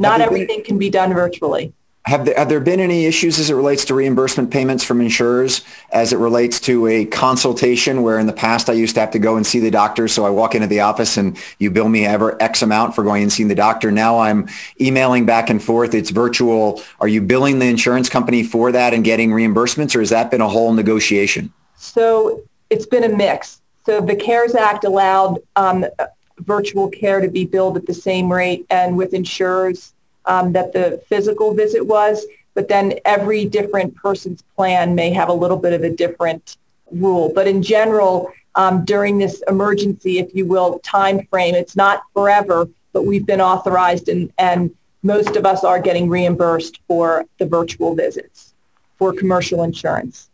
Not 0.00 0.20
everything 0.20 0.58
been, 0.58 0.64
can 0.64 0.78
be 0.78 0.90
done 0.90 1.12
virtually. 1.12 1.72
Have 2.06 2.24
there, 2.24 2.34
have 2.34 2.48
there 2.48 2.60
been 2.60 2.80
any 2.80 3.04
issues 3.04 3.38
as 3.38 3.50
it 3.50 3.54
relates 3.54 3.84
to 3.84 3.94
reimbursement 3.94 4.50
payments 4.50 4.82
from 4.82 5.02
insurers 5.02 5.62
as 5.92 6.14
it 6.14 6.16
relates 6.16 6.58
to 6.60 6.86
a 6.86 7.04
consultation 7.04 8.02
where 8.02 8.18
in 8.18 8.26
the 8.26 8.32
past 8.32 8.70
I 8.70 8.72
used 8.72 8.94
to 8.94 9.00
have 9.00 9.10
to 9.10 9.18
go 9.18 9.36
and 9.36 9.46
see 9.46 9.60
the 9.60 9.70
doctor. 9.70 10.08
So 10.08 10.24
I 10.24 10.30
walk 10.30 10.54
into 10.54 10.66
the 10.66 10.80
office 10.80 11.18
and 11.18 11.36
you 11.58 11.70
bill 11.70 11.90
me 11.90 12.06
ever 12.06 12.42
X 12.42 12.62
amount 12.62 12.94
for 12.94 13.04
going 13.04 13.22
and 13.22 13.30
seeing 13.30 13.50
the 13.50 13.54
doctor. 13.54 13.92
Now 13.92 14.18
I'm 14.18 14.48
emailing 14.80 15.26
back 15.26 15.50
and 15.50 15.62
forth. 15.62 15.92
It's 15.92 16.08
virtual. 16.08 16.82
Are 17.00 17.08
you 17.08 17.20
billing 17.20 17.58
the 17.58 17.66
insurance 17.66 18.08
company 18.08 18.42
for 18.42 18.72
that 18.72 18.94
and 18.94 19.04
getting 19.04 19.30
reimbursements 19.30 19.94
or 19.94 20.00
has 20.00 20.08
that 20.08 20.30
been 20.30 20.40
a 20.40 20.48
whole 20.48 20.72
negotiation? 20.72 21.52
So 21.76 22.42
it's 22.70 22.86
been 22.86 23.04
a 23.04 23.14
mix. 23.14 23.60
So 23.84 24.00
the 24.00 24.16
CARES 24.16 24.54
Act 24.54 24.84
allowed 24.84 25.40
um, 25.56 25.84
virtual 26.40 26.88
care 26.88 27.20
to 27.20 27.28
be 27.28 27.44
billed 27.44 27.76
at 27.76 27.86
the 27.86 27.94
same 27.94 28.32
rate 28.32 28.66
and 28.70 28.96
with 28.96 29.14
insurers 29.14 29.92
um, 30.26 30.52
that 30.52 30.72
the 30.72 31.02
physical 31.08 31.54
visit 31.54 31.84
was, 31.84 32.24
but 32.54 32.68
then 32.68 32.94
every 33.04 33.44
different 33.44 33.94
person's 33.94 34.42
plan 34.56 34.94
may 34.94 35.10
have 35.10 35.28
a 35.28 35.32
little 35.32 35.56
bit 35.56 35.72
of 35.72 35.82
a 35.82 35.90
different 35.90 36.56
rule. 36.92 37.32
But 37.34 37.46
in 37.46 37.62
general, 37.62 38.32
um, 38.54 38.84
during 38.84 39.18
this 39.18 39.42
emergency, 39.48 40.18
if 40.18 40.34
you 40.34 40.46
will, 40.46 40.78
time 40.80 41.26
frame, 41.26 41.54
it's 41.54 41.76
not 41.76 42.02
forever, 42.14 42.68
but 42.92 43.06
we've 43.06 43.26
been 43.26 43.40
authorized 43.40 44.08
and, 44.08 44.32
and 44.38 44.74
most 45.02 45.36
of 45.36 45.46
us 45.46 45.64
are 45.64 45.80
getting 45.80 46.08
reimbursed 46.08 46.80
for 46.86 47.24
the 47.38 47.46
virtual 47.46 47.94
visits 47.94 48.54
for 48.98 49.12
commercial 49.12 49.62
insurance. 49.62 50.29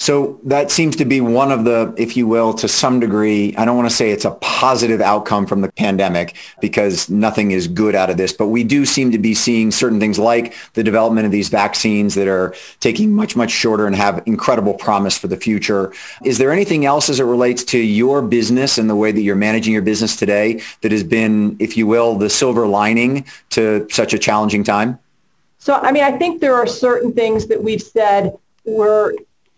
So 0.00 0.40
that 0.44 0.70
seems 0.70 0.96
to 0.96 1.04
be 1.04 1.20
one 1.20 1.52
of 1.52 1.64
the, 1.64 1.94
if 1.98 2.16
you 2.16 2.26
will, 2.26 2.54
to 2.54 2.68
some 2.68 3.00
degree, 3.00 3.54
I 3.58 3.66
don't 3.66 3.76
want 3.76 3.90
to 3.90 3.94
say 3.94 4.08
it's 4.08 4.24
a 4.24 4.30
positive 4.40 5.02
outcome 5.02 5.46
from 5.46 5.60
the 5.60 5.70
pandemic 5.70 6.36
because 6.58 7.10
nothing 7.10 7.50
is 7.50 7.68
good 7.68 7.94
out 7.94 8.08
of 8.08 8.16
this, 8.16 8.32
but 8.32 8.46
we 8.46 8.64
do 8.64 8.86
seem 8.86 9.12
to 9.12 9.18
be 9.18 9.34
seeing 9.34 9.70
certain 9.70 10.00
things 10.00 10.18
like 10.18 10.54
the 10.72 10.82
development 10.82 11.26
of 11.26 11.32
these 11.32 11.50
vaccines 11.50 12.14
that 12.14 12.28
are 12.28 12.54
taking 12.80 13.12
much, 13.12 13.36
much 13.36 13.50
shorter 13.50 13.86
and 13.86 13.94
have 13.94 14.22
incredible 14.24 14.72
promise 14.72 15.18
for 15.18 15.28
the 15.28 15.36
future. 15.36 15.92
Is 16.24 16.38
there 16.38 16.50
anything 16.50 16.86
else 16.86 17.10
as 17.10 17.20
it 17.20 17.24
relates 17.24 17.62
to 17.64 17.78
your 17.78 18.22
business 18.22 18.78
and 18.78 18.88
the 18.88 18.96
way 18.96 19.12
that 19.12 19.20
you're 19.20 19.36
managing 19.36 19.74
your 19.74 19.82
business 19.82 20.16
today 20.16 20.62
that 20.80 20.92
has 20.92 21.04
been, 21.04 21.58
if 21.60 21.76
you 21.76 21.86
will, 21.86 22.14
the 22.14 22.30
silver 22.30 22.66
lining 22.66 23.26
to 23.50 23.86
such 23.90 24.14
a 24.14 24.18
challenging 24.18 24.64
time? 24.64 24.98
So, 25.58 25.74
I 25.74 25.92
mean, 25.92 26.04
I 26.04 26.12
think 26.12 26.40
there 26.40 26.54
are 26.54 26.66
certain 26.66 27.12
things 27.12 27.48
that 27.48 27.62
we've 27.62 27.82
said 27.82 28.38
were 28.64 29.14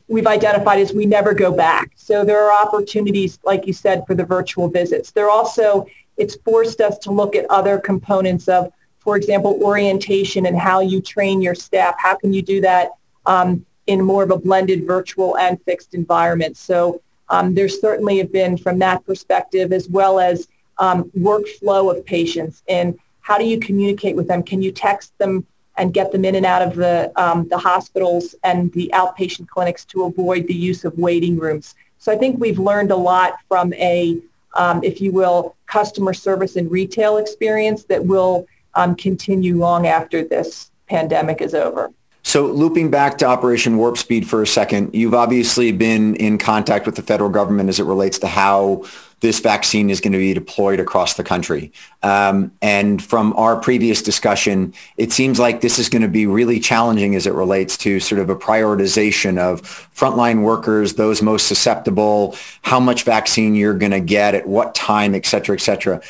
we've 0.09 0.27
identified 0.27 0.79
is 0.79 0.93
we 0.93 1.07
never 1.07 1.35
go 1.35 1.53
back. 1.53 1.93
So 1.97 2.25
there 2.25 2.43
are 2.43 2.67
opportunities, 2.67 3.39
like 3.45 3.67
you 3.67 3.73
said, 3.73 4.05
for 4.07 4.15
the 4.15 4.25
virtual 4.25 4.69
visits. 4.69 5.11
There 5.11 5.31
also, 5.31 5.87
it's 6.17 6.37
forced 6.37 6.81
us 6.81 6.99
to 6.99 7.11
look 7.11 7.35
at 7.35 7.47
other 7.51 7.79
components 7.79 8.49
of, 8.49 8.73
for 8.99 9.17
example, 9.17 9.59
orientation 9.63 10.47
and 10.47 10.57
how 10.57 10.81
you 10.81 11.01
train 11.01 11.43
your 11.43 11.55
staff. 11.55 11.95
How 11.99 12.17
can 12.17 12.33
you 12.33 12.43
do 12.43 12.61
that 12.61 12.91
um, 13.27 13.65
in 13.87 14.03
more 14.03 14.23
of 14.23 14.31
a 14.31 14.39
blended 14.39 14.87
virtual 14.87 15.37
and 15.39 15.61
fixed 15.65 15.95
environment? 15.95 16.57
So 16.57 17.01
um, 17.29 17.55
there 17.55 17.69
certainly 17.69 18.19
have 18.19 18.33
been 18.33 18.57
from 18.57 18.79
that 18.81 19.05
perspective 19.05 19.73
as 19.73 19.89
well 19.89 20.21
as 20.21 20.49
um, 20.79 21.11
workflow 21.17 21.97
of 21.97 22.05
patients 22.05 22.63
and 22.69 22.99
how 23.23 23.39
do 23.39 23.45
you 23.45 23.59
communicate 23.59 24.17
with 24.17 24.27
them? 24.27 24.43
Can 24.43 24.61
you 24.63 24.73
text 24.73 25.17
them 25.19 25.47
and 25.77 25.95
get 25.95 26.13
them 26.13 26.25
in 26.25 26.35
and 26.35 26.47
out 26.47 26.63
of 26.63 26.75
the, 26.77 27.13
um, 27.17 27.49
the 27.49 27.59
hospitals 27.59 28.35
and 28.45 28.73
the 28.73 28.91
outpatient 28.95 29.49
clinics 29.49 29.85
to 29.87 30.05
avoid 30.05 30.47
the 30.47 30.55
use 30.55 30.85
of 30.85 30.97
waiting 30.99 31.39
rooms. 31.39 31.75
So 31.99 32.13
I 32.13 32.17
think 32.17 32.39
we've 32.39 32.59
learned 32.59 32.91
a 32.91 32.97
lot 32.97 33.35
from 33.49 33.73
a, 33.75 34.19
um, 34.55 34.83
if 34.83 35.01
you 35.01 35.13
will, 35.13 35.57
customer 35.67 36.13
service 36.13 36.57
and 36.57 36.71
retail 36.71 37.17
experience 37.17 37.85
that 37.85 38.05
will 38.05 38.47
um, 38.75 38.95
continue 38.97 39.57
long 39.57 39.87
after 39.87 40.25
this 40.25 40.71
pandemic 40.89 41.41
is 41.41 41.55
over. 41.55 41.91
So 42.33 42.47
looping 42.47 42.91
back 42.91 43.19
to 43.19 43.27
Operation 43.27 43.77
Warp 43.77 43.99
Speed 43.99 44.27
for 44.27 44.41
a 44.41 44.47
second, 44.47 44.95
you've 44.95 45.13
obviously 45.13 45.71
been 45.71 46.17
in 46.17 46.39
contact 46.39 46.87
with 46.87 46.95
the 46.95 47.03
federal 47.03 47.29
government 47.29 47.69
as 47.69 47.79
it 47.79 47.85
relates 47.85 48.19
to 48.21 48.27
how 48.27 48.85
this 49.21 49.39
vaccine 49.41 49.91
is 49.91 50.01
going 50.01 50.15
to 50.15 50.19
be 50.19 50.33
deployed 50.33 50.81
across 50.81 51.15
the 51.15 51.23
country. 51.23 51.71
Um, 52.03 52.51
and 52.63 53.05
from 53.05 53.35
our 53.35 53.61
previous 53.61 54.01
discussion, 54.01 54.73
it 54.97 55.13
seems 55.13 55.39
like 55.39 55.61
this 55.61 55.79
is 55.79 55.91
going 55.91 56.01
to 56.01 56.09
be 56.09 56.27
really 56.27 56.59
challenging 56.59 57.15
as 57.17 57.27
it 57.27 57.35
relates 57.35 57.77
to 57.77 58.01
sort 58.01 58.19
of 58.19 58.31
a 58.31 58.35
prioritization 58.35 59.37
of 59.37 59.61
frontline 59.95 60.43
workers, 60.43 60.95
those 60.95 61.21
most 61.21 61.47
susceptible, 61.47 62.35
how 62.63 62.81
much 62.81 63.03
vaccine 63.03 63.55
you're 63.55 63.75
going 63.75 63.93
to 63.93 64.01
get 64.01 64.35
at 64.35 64.49
what 64.49 64.75
time, 64.75 65.15
et 65.15 65.27
cetera, 65.27 65.55
et 65.55 65.61
cetera. 65.61 66.01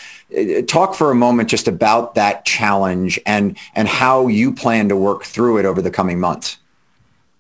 Talk 0.67 0.95
for 0.95 1.11
a 1.11 1.15
moment 1.15 1.49
just 1.49 1.69
about 1.69 2.15
that 2.15 2.45
challenge 2.45 3.21
and, 3.27 3.57
and 3.75 3.89
how 3.89 4.29
you 4.29 4.55
plan 4.55 4.89
to 4.89 4.97
work 4.97 5.25
through 5.25 5.59
it 5.59 5.65
over 5.65 5.83
the 5.83 5.91
coming 5.91 6.19
months. 6.19 6.59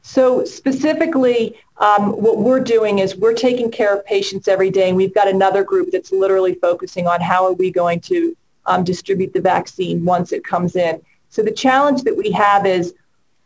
So 0.02 0.44
specifically, 0.44 1.56
um, 1.78 2.12
what 2.12 2.38
we're 2.38 2.60
doing 2.60 2.98
is 2.98 3.16
we're 3.16 3.34
taking 3.34 3.70
care 3.70 3.96
of 3.96 4.04
patients 4.04 4.48
every 4.48 4.70
day, 4.70 4.88
and 4.88 4.96
we've 4.96 5.14
got 5.14 5.28
another 5.28 5.64
group 5.64 5.90
that's 5.92 6.12
literally 6.12 6.54
focusing 6.54 7.06
on 7.06 7.20
how 7.20 7.44
are 7.44 7.52
we 7.52 7.70
going 7.70 8.00
to 8.00 8.36
um, 8.66 8.84
distribute 8.84 9.32
the 9.32 9.40
vaccine 9.40 10.04
once 10.04 10.32
it 10.32 10.44
comes 10.44 10.76
in. 10.76 11.00
So 11.28 11.42
the 11.42 11.52
challenge 11.52 12.02
that 12.02 12.16
we 12.16 12.30
have 12.32 12.66
is 12.66 12.94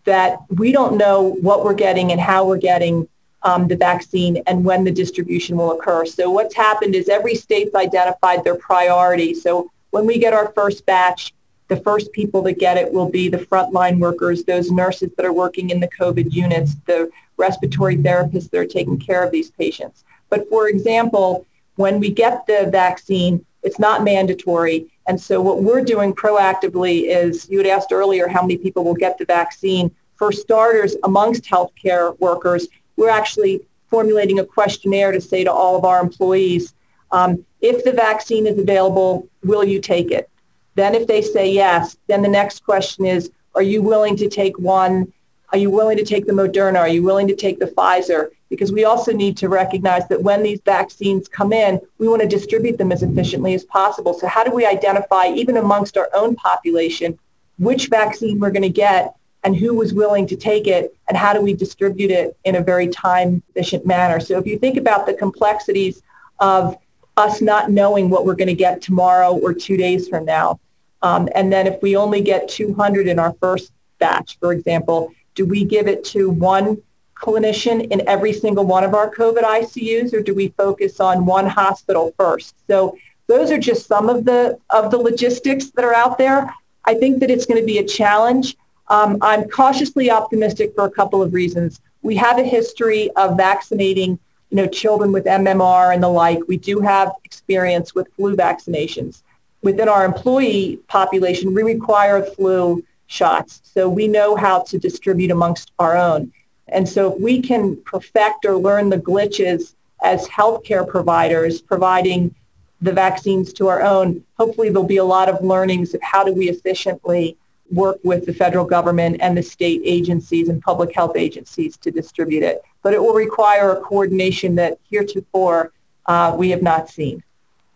that 0.04 0.38
we 0.50 0.72
don't 0.72 0.96
know 0.96 1.36
what 1.40 1.64
we're 1.64 1.74
getting 1.74 2.12
and 2.12 2.20
how 2.20 2.46
we're 2.46 2.58
getting 2.58 3.08
um, 3.42 3.68
the 3.68 3.76
vaccine 3.76 4.42
and 4.46 4.64
when 4.64 4.84
the 4.84 4.90
distribution 4.90 5.56
will 5.56 5.72
occur. 5.72 6.04
So 6.04 6.30
what's 6.30 6.54
happened 6.54 6.94
is 6.94 7.08
every 7.08 7.34
state's 7.34 7.74
identified 7.74 8.44
their 8.44 8.56
priority. 8.56 9.34
So 9.34 9.70
when 9.90 10.06
we 10.06 10.18
get 10.18 10.32
our 10.32 10.52
first 10.52 10.84
batch, 10.86 11.32
the 11.68 11.76
first 11.78 12.12
people 12.12 12.42
that 12.42 12.58
get 12.58 12.76
it 12.76 12.92
will 12.92 13.10
be 13.10 13.28
the 13.28 13.38
frontline 13.38 13.98
workers, 13.98 14.44
those 14.44 14.70
nurses 14.70 15.10
that 15.16 15.26
are 15.26 15.32
working 15.32 15.70
in 15.70 15.80
the 15.80 15.88
COVID 15.88 16.32
units, 16.32 16.76
the 16.86 17.10
respiratory 17.36 17.96
therapists 17.96 18.50
that 18.50 18.58
are 18.58 18.66
taking 18.66 18.98
care 18.98 19.24
of 19.24 19.32
these 19.32 19.50
patients. 19.50 20.04
But 20.30 20.48
for 20.48 20.68
example, 20.68 21.46
when 21.74 22.00
we 22.00 22.10
get 22.10 22.46
the 22.46 22.68
vaccine, 22.70 23.44
it's 23.62 23.78
not 23.78 24.04
mandatory. 24.04 24.86
And 25.08 25.20
so 25.20 25.40
what 25.40 25.62
we're 25.62 25.82
doing 25.82 26.14
proactively 26.14 27.08
is, 27.08 27.48
you 27.48 27.58
had 27.58 27.66
asked 27.66 27.92
earlier 27.92 28.28
how 28.28 28.42
many 28.42 28.56
people 28.56 28.84
will 28.84 28.94
get 28.94 29.18
the 29.18 29.24
vaccine. 29.24 29.90
For 30.16 30.32
starters, 30.32 30.96
amongst 31.04 31.44
healthcare 31.44 32.18
workers, 32.18 32.68
we're 32.96 33.10
actually 33.10 33.60
formulating 33.88 34.38
a 34.38 34.44
questionnaire 34.44 35.12
to 35.12 35.20
say 35.20 35.44
to 35.44 35.52
all 35.52 35.76
of 35.76 35.84
our 35.84 36.00
employees, 36.00 36.74
um, 37.12 37.44
if 37.60 37.84
the 37.84 37.92
vaccine 37.92 38.46
is 38.46 38.58
available, 38.58 39.28
will 39.44 39.64
you 39.64 39.80
take 39.80 40.10
it? 40.10 40.28
Then 40.74 40.94
if 40.94 41.06
they 41.06 41.22
say 41.22 41.50
yes, 41.50 41.96
then 42.06 42.22
the 42.22 42.28
next 42.28 42.64
question 42.64 43.06
is, 43.06 43.30
are 43.54 43.62
you 43.62 43.80
willing 43.80 44.16
to 44.16 44.28
take 44.28 44.58
one? 44.58 45.12
Are 45.52 45.58
you 45.58 45.70
willing 45.70 45.96
to 45.96 46.04
take 46.04 46.26
the 46.26 46.32
Moderna? 46.32 46.80
Are 46.80 46.88
you 46.88 47.02
willing 47.02 47.28
to 47.28 47.36
take 47.36 47.58
the 47.58 47.66
Pfizer? 47.66 48.28
Because 48.50 48.72
we 48.72 48.84
also 48.84 49.12
need 49.12 49.36
to 49.38 49.48
recognize 49.48 50.06
that 50.08 50.22
when 50.22 50.42
these 50.42 50.60
vaccines 50.64 51.28
come 51.28 51.52
in, 51.52 51.80
we 51.98 52.08
want 52.08 52.22
to 52.22 52.28
distribute 52.28 52.76
them 52.76 52.92
as 52.92 53.02
efficiently 53.02 53.54
as 53.54 53.64
possible. 53.64 54.12
So 54.12 54.26
how 54.26 54.44
do 54.44 54.52
we 54.52 54.66
identify, 54.66 55.28
even 55.28 55.56
amongst 55.56 55.96
our 55.96 56.10
own 56.12 56.36
population, 56.36 57.18
which 57.58 57.88
vaccine 57.88 58.38
we're 58.38 58.50
going 58.50 58.62
to 58.62 58.68
get 58.68 59.16
and 59.44 59.56
who 59.56 59.74
was 59.74 59.94
willing 59.94 60.26
to 60.26 60.36
take 60.36 60.66
it 60.66 60.96
and 61.08 61.16
how 61.16 61.32
do 61.32 61.40
we 61.40 61.54
distribute 61.54 62.10
it 62.10 62.36
in 62.44 62.56
a 62.56 62.60
very 62.60 62.88
time 62.88 63.42
efficient 63.50 63.86
manner. 63.86 64.18
So 64.20 64.38
if 64.38 64.46
you 64.46 64.58
think 64.58 64.76
about 64.76 65.06
the 65.06 65.14
complexities 65.14 66.02
of 66.40 66.76
us 67.16 67.40
not 67.40 67.70
knowing 67.70 68.10
what 68.10 68.26
we're 68.26 68.34
going 68.34 68.48
to 68.48 68.54
get 68.54 68.82
tomorrow 68.82 69.32
or 69.36 69.54
two 69.54 69.76
days 69.76 70.08
from 70.08 70.24
now, 70.24 70.60
um, 71.02 71.28
and 71.34 71.52
then 71.52 71.66
if 71.66 71.80
we 71.82 71.96
only 71.96 72.20
get 72.20 72.48
200 72.48 73.06
in 73.06 73.18
our 73.18 73.34
first 73.34 73.72
batch, 73.98 74.38
for 74.38 74.52
example, 74.52 75.12
do 75.34 75.46
we 75.46 75.64
give 75.64 75.86
it 75.86 76.04
to 76.06 76.30
one 76.30 76.82
clinician 77.14 77.88
in 77.90 78.06
every 78.08 78.32
single 78.32 78.64
one 78.64 78.84
of 78.84 78.94
our 78.94 79.14
COVID 79.14 79.42
ICUs 79.42 80.12
or 80.12 80.20
do 80.20 80.34
we 80.34 80.48
focus 80.48 81.00
on 81.00 81.24
one 81.24 81.46
hospital 81.46 82.12
first? 82.18 82.54
So 82.66 82.96
those 83.26 83.50
are 83.50 83.58
just 83.58 83.86
some 83.86 84.08
of 84.08 84.24
the 84.24 84.58
of 84.70 84.90
the 84.90 84.98
logistics 84.98 85.70
that 85.70 85.84
are 85.84 85.94
out 85.94 86.18
there. 86.18 86.52
I 86.84 86.94
think 86.94 87.20
that 87.20 87.30
it's 87.30 87.46
going 87.46 87.60
to 87.60 87.66
be 87.66 87.78
a 87.78 87.84
challenge. 87.84 88.56
Um, 88.88 89.18
I'm 89.20 89.48
cautiously 89.48 90.10
optimistic 90.10 90.74
for 90.74 90.84
a 90.84 90.90
couple 90.90 91.22
of 91.22 91.34
reasons. 91.34 91.80
We 92.02 92.14
have 92.16 92.38
a 92.38 92.44
history 92.44 93.10
of 93.12 93.36
vaccinating, 93.36 94.18
you 94.50 94.56
know, 94.56 94.68
children 94.68 95.12
with 95.12 95.24
MMR 95.24 95.92
and 95.92 96.02
the 96.02 96.08
like. 96.08 96.38
We 96.46 96.56
do 96.56 96.80
have 96.80 97.12
experience 97.24 97.94
with 97.94 98.08
flu 98.14 98.36
vaccinations. 98.36 99.22
Within 99.62 99.88
our 99.88 100.04
employee 100.04 100.78
population, 100.86 101.52
we 101.52 101.62
require 101.62 102.22
flu 102.22 102.84
shots, 103.08 103.60
so 103.64 103.88
we 103.88 104.06
know 104.06 104.36
how 104.36 104.62
to 104.62 104.78
distribute 104.78 105.30
amongst 105.30 105.72
our 105.78 105.96
own. 105.96 106.32
And 106.68 106.88
so 106.88 107.12
if 107.12 107.20
we 107.20 107.40
can 107.40 107.76
perfect 107.84 108.44
or 108.44 108.56
learn 108.56 108.90
the 108.90 108.98
glitches 108.98 109.74
as 110.02 110.28
healthcare 110.28 110.86
providers 110.86 111.60
providing 111.60 112.34
the 112.80 112.92
vaccines 112.92 113.52
to 113.54 113.68
our 113.68 113.82
own, 113.82 114.22
hopefully 114.38 114.68
there'll 114.68 114.84
be 114.84 114.98
a 114.98 115.04
lot 115.04 115.28
of 115.28 115.42
learnings 115.42 115.94
of 115.94 116.02
how 116.02 116.22
do 116.24 116.32
we 116.32 116.48
efficiently 116.48 117.36
work 117.70 117.98
with 118.04 118.26
the 118.26 118.34
federal 118.34 118.64
government 118.64 119.16
and 119.20 119.36
the 119.36 119.42
state 119.42 119.80
agencies 119.84 120.48
and 120.48 120.62
public 120.62 120.94
health 120.94 121.16
agencies 121.16 121.76
to 121.78 121.90
distribute 121.90 122.42
it. 122.42 122.62
But 122.82 122.94
it 122.94 123.02
will 123.02 123.14
require 123.14 123.72
a 123.72 123.80
coordination 123.80 124.54
that 124.56 124.78
heretofore 124.88 125.72
uh, 126.06 126.34
we 126.36 126.50
have 126.50 126.62
not 126.62 126.88
seen. 126.88 127.22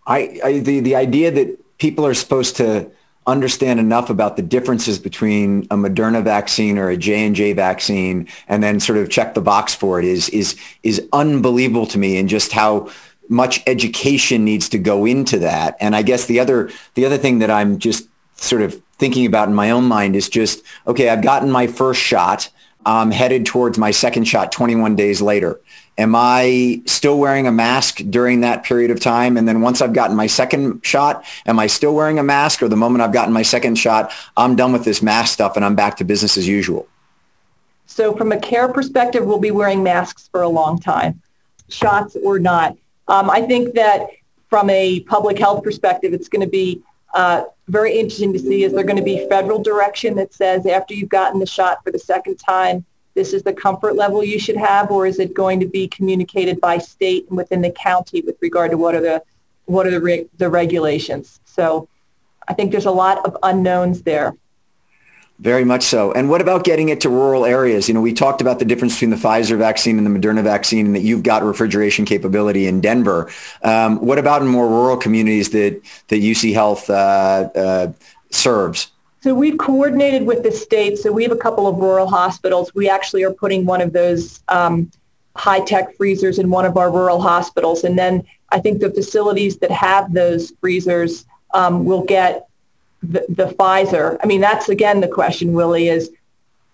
I, 0.06 0.40
I, 0.44 0.59
the, 0.61 0.80
the 0.80 0.97
idea 0.97 1.30
that 1.32 1.79
people 1.79 2.07
are 2.07 2.14
supposed 2.14 2.57
to 2.57 2.90
understand 3.26 3.79
enough 3.79 4.11
about 4.11 4.37
the 4.37 4.42
differences 4.42 4.98
between 4.98 5.62
a 5.70 5.76
Moderna 5.76 6.22
vaccine 6.22 6.79
or 6.79 6.88
a 6.88 6.96
J&J 6.96 7.53
vaccine 7.53 8.29
and 8.48 8.62
then 8.62 8.81
sort 8.81 8.98
of 8.98 9.11
check 9.11 9.35
the 9.35 9.40
box 9.40 9.74
for 9.74 9.98
it 9.98 10.05
is 10.05 10.29
is 10.31 10.59
is 10.83 11.07
unbelievable 11.12 11.87
to 11.87 11.98
me 11.98 12.18
and 12.18 12.29
just 12.29 12.50
how 12.53 12.88
much 13.29 13.62
education 13.66 14.44
needs 14.44 14.68
to 14.70 14.79
go 14.79 15.05
into 15.05 15.38
that. 15.38 15.76
And 15.81 15.94
I 15.94 16.03
guess 16.03 16.26
the 16.26 16.40
other 16.40 16.70
the 16.94 17.05
other 17.05 17.18
thing 17.18 17.40
that 17.40 17.50
I'm 17.50 17.79
just 17.79 18.09
sort 18.37 18.62
of 18.62 18.81
thinking 19.01 19.27
about 19.27 19.49
in 19.49 19.55
my 19.55 19.71
own 19.71 19.85
mind 19.85 20.15
is 20.15 20.29
just 20.29 20.63
okay, 20.87 21.09
I've 21.09 21.23
gotten 21.23 21.51
my 21.51 21.67
first 21.67 22.01
shot. 22.01 22.49
I'm 22.87 23.11
headed 23.11 23.45
towards 23.45 23.77
my 23.77 23.91
second 23.91 24.25
shot 24.25 24.53
21 24.53 24.95
days 24.97 25.21
later. 25.21 25.61
Am 25.99 26.15
I 26.15 26.81
still 26.87 27.19
wearing 27.19 27.47
a 27.47 27.53
mask 27.53 28.01
during 28.09 28.41
that 28.41 28.63
period 28.65 28.91
of 28.91 29.01
time? 29.01 29.37
And 29.37 29.47
then 29.47 29.61
once 29.61 29.83
I've 29.83 29.93
gotten 29.93 30.17
my 30.17 30.29
second 30.29 30.81
shot, 30.85 31.25
am 31.45 31.59
I 31.59 31.67
still 31.67 31.95
wearing 31.95 32.19
a 32.19 32.23
mask? 32.23 32.63
Or 32.63 32.69
the 32.69 32.77
moment 32.77 33.03
I've 33.03 33.13
gotten 33.13 33.35
my 33.35 33.43
second 33.43 33.75
shot, 33.75 34.13
I'm 34.35 34.57
done 34.57 34.73
with 34.73 34.85
this 34.85 35.03
mask 35.03 35.35
stuff 35.35 35.57
and 35.57 35.65
I'm 35.65 35.75
back 35.75 35.99
to 35.99 36.05
business 36.05 36.39
as 36.39 36.49
usual? 36.49 36.89
So 37.85 38.17
from 38.17 38.33
a 38.33 38.39
care 38.39 38.69
perspective, 38.69 39.27
we'll 39.27 39.41
be 39.41 39.51
wearing 39.51 39.83
masks 39.83 40.31
for 40.33 40.41
a 40.41 40.49
long 40.49 40.79
time, 40.79 41.21
shots 41.69 42.17
or 42.25 42.39
not. 42.39 42.79
Um, 43.09 43.29
I 43.29 43.43
think 43.43 43.75
that 43.75 44.07
from 44.49 44.71
a 44.71 45.01
public 45.01 45.39
health 45.39 45.63
perspective, 45.63 46.15
it's 46.15 46.29
going 46.29 46.41
to 46.41 46.51
be 46.51 46.83
uh, 47.14 47.44
very 47.68 47.99
interesting 47.99 48.33
to 48.33 48.38
see 48.38 48.64
is 48.64 48.73
there 48.73 48.85
going 48.85 48.96
to 48.96 49.03
be 49.03 49.27
federal 49.29 49.62
direction 49.62 50.14
that 50.16 50.33
says 50.35 50.66
after 50.66 50.94
you've 50.94 51.09
gotten 51.09 51.40
the 51.40 51.46
shot 51.46 51.83
for 51.85 51.90
the 51.90 51.99
second 51.99 52.37
time, 52.37 52.85
this 53.14 53.33
is 53.33 53.42
the 53.42 53.53
comfort 53.53 53.96
level 53.96 54.23
you 54.23 54.38
should 54.38 54.57
have, 54.57 54.90
or 54.90 55.07
is 55.07 55.18
it 55.18 55.35
going 55.35 55.61
to 55.61 55.66
be 55.66 55.88
communicated 55.88 56.61
by 56.61 56.79
state 56.79 57.27
and 57.29 57.37
within 57.37 57.61
the 57.61 57.70
county 57.70 58.23
with 58.23 58.37
regard 58.40 58.70
to 58.70 58.79
what 58.79 58.94
are 58.94 59.01
the 59.01 59.23
what 59.66 59.87
are 59.87 59.90
the 59.90 60.01
re- 60.01 60.29
the 60.38 60.49
regulations? 60.49 61.40
So 61.44 61.88
I 62.49 62.55
think 62.55 62.70
there's 62.70 62.87
a 62.87 62.90
lot 62.90 63.25
of 63.25 63.37
unknowns 63.42 64.03
there. 64.03 64.35
Very 65.40 65.64
much 65.64 65.85
so. 65.85 66.12
And 66.12 66.29
what 66.29 66.42
about 66.42 66.64
getting 66.64 66.90
it 66.90 67.00
to 67.00 67.09
rural 67.09 67.46
areas? 67.46 67.88
You 67.88 67.94
know, 67.94 68.03
we 68.03 68.12
talked 68.12 68.42
about 68.42 68.59
the 68.59 68.66
difference 68.66 68.92
between 68.92 69.09
the 69.09 69.16
Pfizer 69.16 69.57
vaccine 69.57 69.96
and 69.96 70.07
the 70.07 70.11
Moderna 70.11 70.44
vaccine 70.44 70.85
and 70.85 70.94
that 70.94 71.00
you've 71.00 71.22
got 71.22 71.42
refrigeration 71.42 72.05
capability 72.05 72.66
in 72.66 72.83
Denver. 72.83 73.31
Um, 73.62 74.05
what 74.05 74.18
about 74.18 74.42
in 74.42 74.48
more 74.48 74.68
rural 74.68 74.98
communities 74.98 75.48
that, 75.50 75.81
that 76.09 76.16
UC 76.16 76.53
Health 76.53 76.90
uh, 76.90 77.48
uh, 77.57 77.92
serves? 78.29 78.92
So 79.22 79.35
we've 79.35 79.57
coordinated 79.57 80.26
with 80.26 80.42
the 80.42 80.53
state. 80.53 80.98
So 80.98 81.11
we 81.11 81.22
have 81.22 81.33
a 81.33 81.37
couple 81.37 81.66
of 81.66 81.79
rural 81.79 82.07
hospitals. 82.07 82.74
We 82.74 82.90
actually 82.90 83.22
are 83.24 83.33
putting 83.33 83.64
one 83.64 83.81
of 83.81 83.94
those 83.94 84.42
um, 84.48 84.90
high-tech 85.37 85.96
freezers 85.96 86.38
in 86.38 86.50
one 86.50 86.66
of 86.66 86.76
our 86.76 86.92
rural 86.92 87.18
hospitals. 87.18 87.85
And 87.85 87.98
then 87.98 88.26
I 88.50 88.61
think 88.61 88.81
the 88.81 88.90
facilities 88.90 89.57
that 89.59 89.70
have 89.70 90.12
those 90.12 90.53
freezers 90.61 91.24
um, 91.55 91.87
will 91.87 92.05
get 92.05 92.46
the, 93.03 93.25
the 93.29 93.47
Pfizer. 93.47 94.19
I 94.23 94.27
mean, 94.27 94.41
that's 94.41 94.69
again 94.69 95.01
the 95.01 95.09
question, 95.09 95.53
Willy, 95.53 95.89
is 95.89 96.11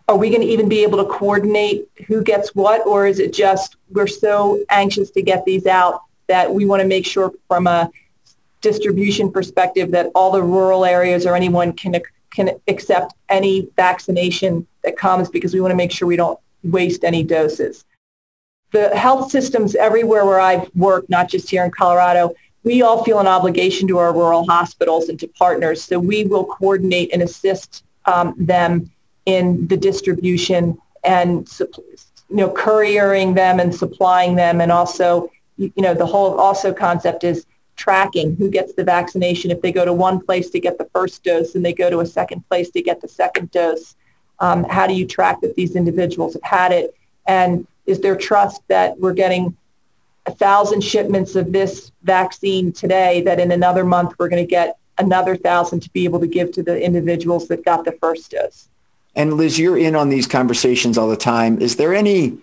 are 0.09 0.17
we 0.17 0.31
going 0.31 0.43
to 0.43 0.47
even 0.47 0.69
be 0.69 0.83
able 0.83 0.99
to 1.05 1.11
coordinate 1.11 1.89
who 2.07 2.23
gets 2.23 2.55
what, 2.55 2.87
or 2.87 3.07
is 3.07 3.19
it 3.19 3.33
just 3.33 3.77
we're 3.91 4.07
so 4.07 4.61
anxious 4.71 5.11
to 5.11 5.23
get 5.23 5.45
these 5.45 5.67
out 5.67 6.03
that 6.29 6.53
we 6.53 6.65
want 6.65 6.81
to 6.81 6.89
make 6.89 7.07
sure 7.07 7.33
from 7.49 7.67
a 7.67 7.91
distribution 8.61 9.31
perspective 9.31 9.91
that 9.93 10.11
all 10.15 10.33
the 10.33 10.43
rural 10.43 10.85
areas 10.85 11.27
or 11.27 11.35
anyone 11.35 11.73
can 11.73 12.01
can 12.31 12.51
accept 12.69 13.15
any 13.29 13.69
vaccination 13.77 14.67
that 14.83 14.97
comes 14.97 15.29
because 15.29 15.55
we 15.55 15.61
want 15.61 15.73
to 15.73 15.77
make 15.77 15.91
sure 15.91 16.07
we 16.07 16.17
don't 16.17 16.39
waste 16.63 17.05
any 17.05 17.23
doses. 17.23 17.85
The 18.73 18.95
health 18.97 19.31
systems 19.31 19.75
everywhere 19.75 20.25
where 20.25 20.41
I've 20.41 20.69
worked, 20.75 21.09
not 21.09 21.29
just 21.29 21.49
here 21.49 21.65
in 21.65 21.71
Colorado, 21.71 22.35
we 22.67 22.83
all 22.83 23.05
feel 23.05 23.21
an 23.21 23.29
obligation 23.29 23.87
to 23.87 23.99
our 23.99 24.13
rural 24.13 24.45
hospitals 24.45 25.09
and 25.09 25.21
to 25.21 25.29
partners. 25.29 25.85
So 25.85 26.01
we 26.01 26.25
will 26.25 26.45
coordinate 26.45 27.13
and 27.13 27.23
assist 27.23 27.85
um, 28.07 28.35
them 28.37 28.91
in 29.25 29.69
the 29.69 29.77
distribution 29.77 30.77
and 31.05 31.49
you 31.61 32.37
know 32.37 32.51
couriering 32.51 33.35
them 33.35 33.61
and 33.61 33.73
supplying 33.73 34.35
them 34.35 34.61
and 34.61 34.73
also 34.73 35.31
you 35.57 35.71
know 35.77 35.95
the 35.95 36.07
whole 36.07 36.41
also 36.41 36.73
concept 36.73 37.23
is 37.23 37.47
tracking 37.77 38.35
who 38.35 38.51
gets 38.51 38.75
the 38.75 38.83
vaccination 38.83 39.53
if 39.53 39.63
they 39.63 39.71
go 39.71 39.85
to 39.85 39.93
one 39.93 40.19
place 40.19 40.51
to 40.51 40.59
get 40.59 40.77
the 40.77 40.89
first 40.93 41.23
dose 41.23 41.55
and 41.55 41.65
they 41.65 41.73
go 41.73 41.89
to 41.89 42.01
a 42.01 42.07
second 42.07 42.47
place 42.49 42.71
to 42.71 42.83
get 42.83 43.01
the 43.01 43.09
second 43.09 43.49
dose. 43.53 43.95
Um, 44.41 44.65
how 44.65 44.89
do 44.89 44.95
you 44.95 45.07
track 45.07 45.41
that 45.43 45.55
these 45.55 45.77
individuals 45.77 46.35
have 46.35 46.43
had 46.43 46.73
it? 46.73 46.97
And 47.27 47.67
is 47.87 48.01
there 48.01 48.17
trust 48.17 48.61
that 48.67 48.99
we're 48.99 49.15
getting 49.15 49.57
a 50.27 50.33
thousand 50.33 50.83
shipments 50.83 51.35
of 51.37 51.53
this 51.53 51.93
vaccine 52.03 52.73
today 52.73 53.23
that 53.23 53.39
in 53.39 53.53
another 53.53 53.85
month 53.85 54.15
we're 54.19 54.29
going 54.29 54.43
to 54.43 54.49
get 54.49 54.79
another 54.99 55.37
thousand 55.37 55.81
to 55.81 55.91
be 55.91 56.05
able 56.05 56.21
to 56.21 56.27
give 56.27 56.53
to 56.53 56.63
the 56.63 56.83
individuals 56.83 57.49
that 57.49 57.65
got 57.65 57.85
the 57.85 57.93
first 57.93 58.31
dose? 58.31 58.69
And 59.15 59.35
Liz, 59.35 59.59
you're 59.59 59.79
in 59.79 59.97
on 59.97 60.09
these 60.09 60.27
conversations 60.27 60.99
all 60.99 61.09
the 61.09 61.17
time. 61.17 61.61
Is 61.61 61.77
there 61.77 61.95
any 61.95 62.39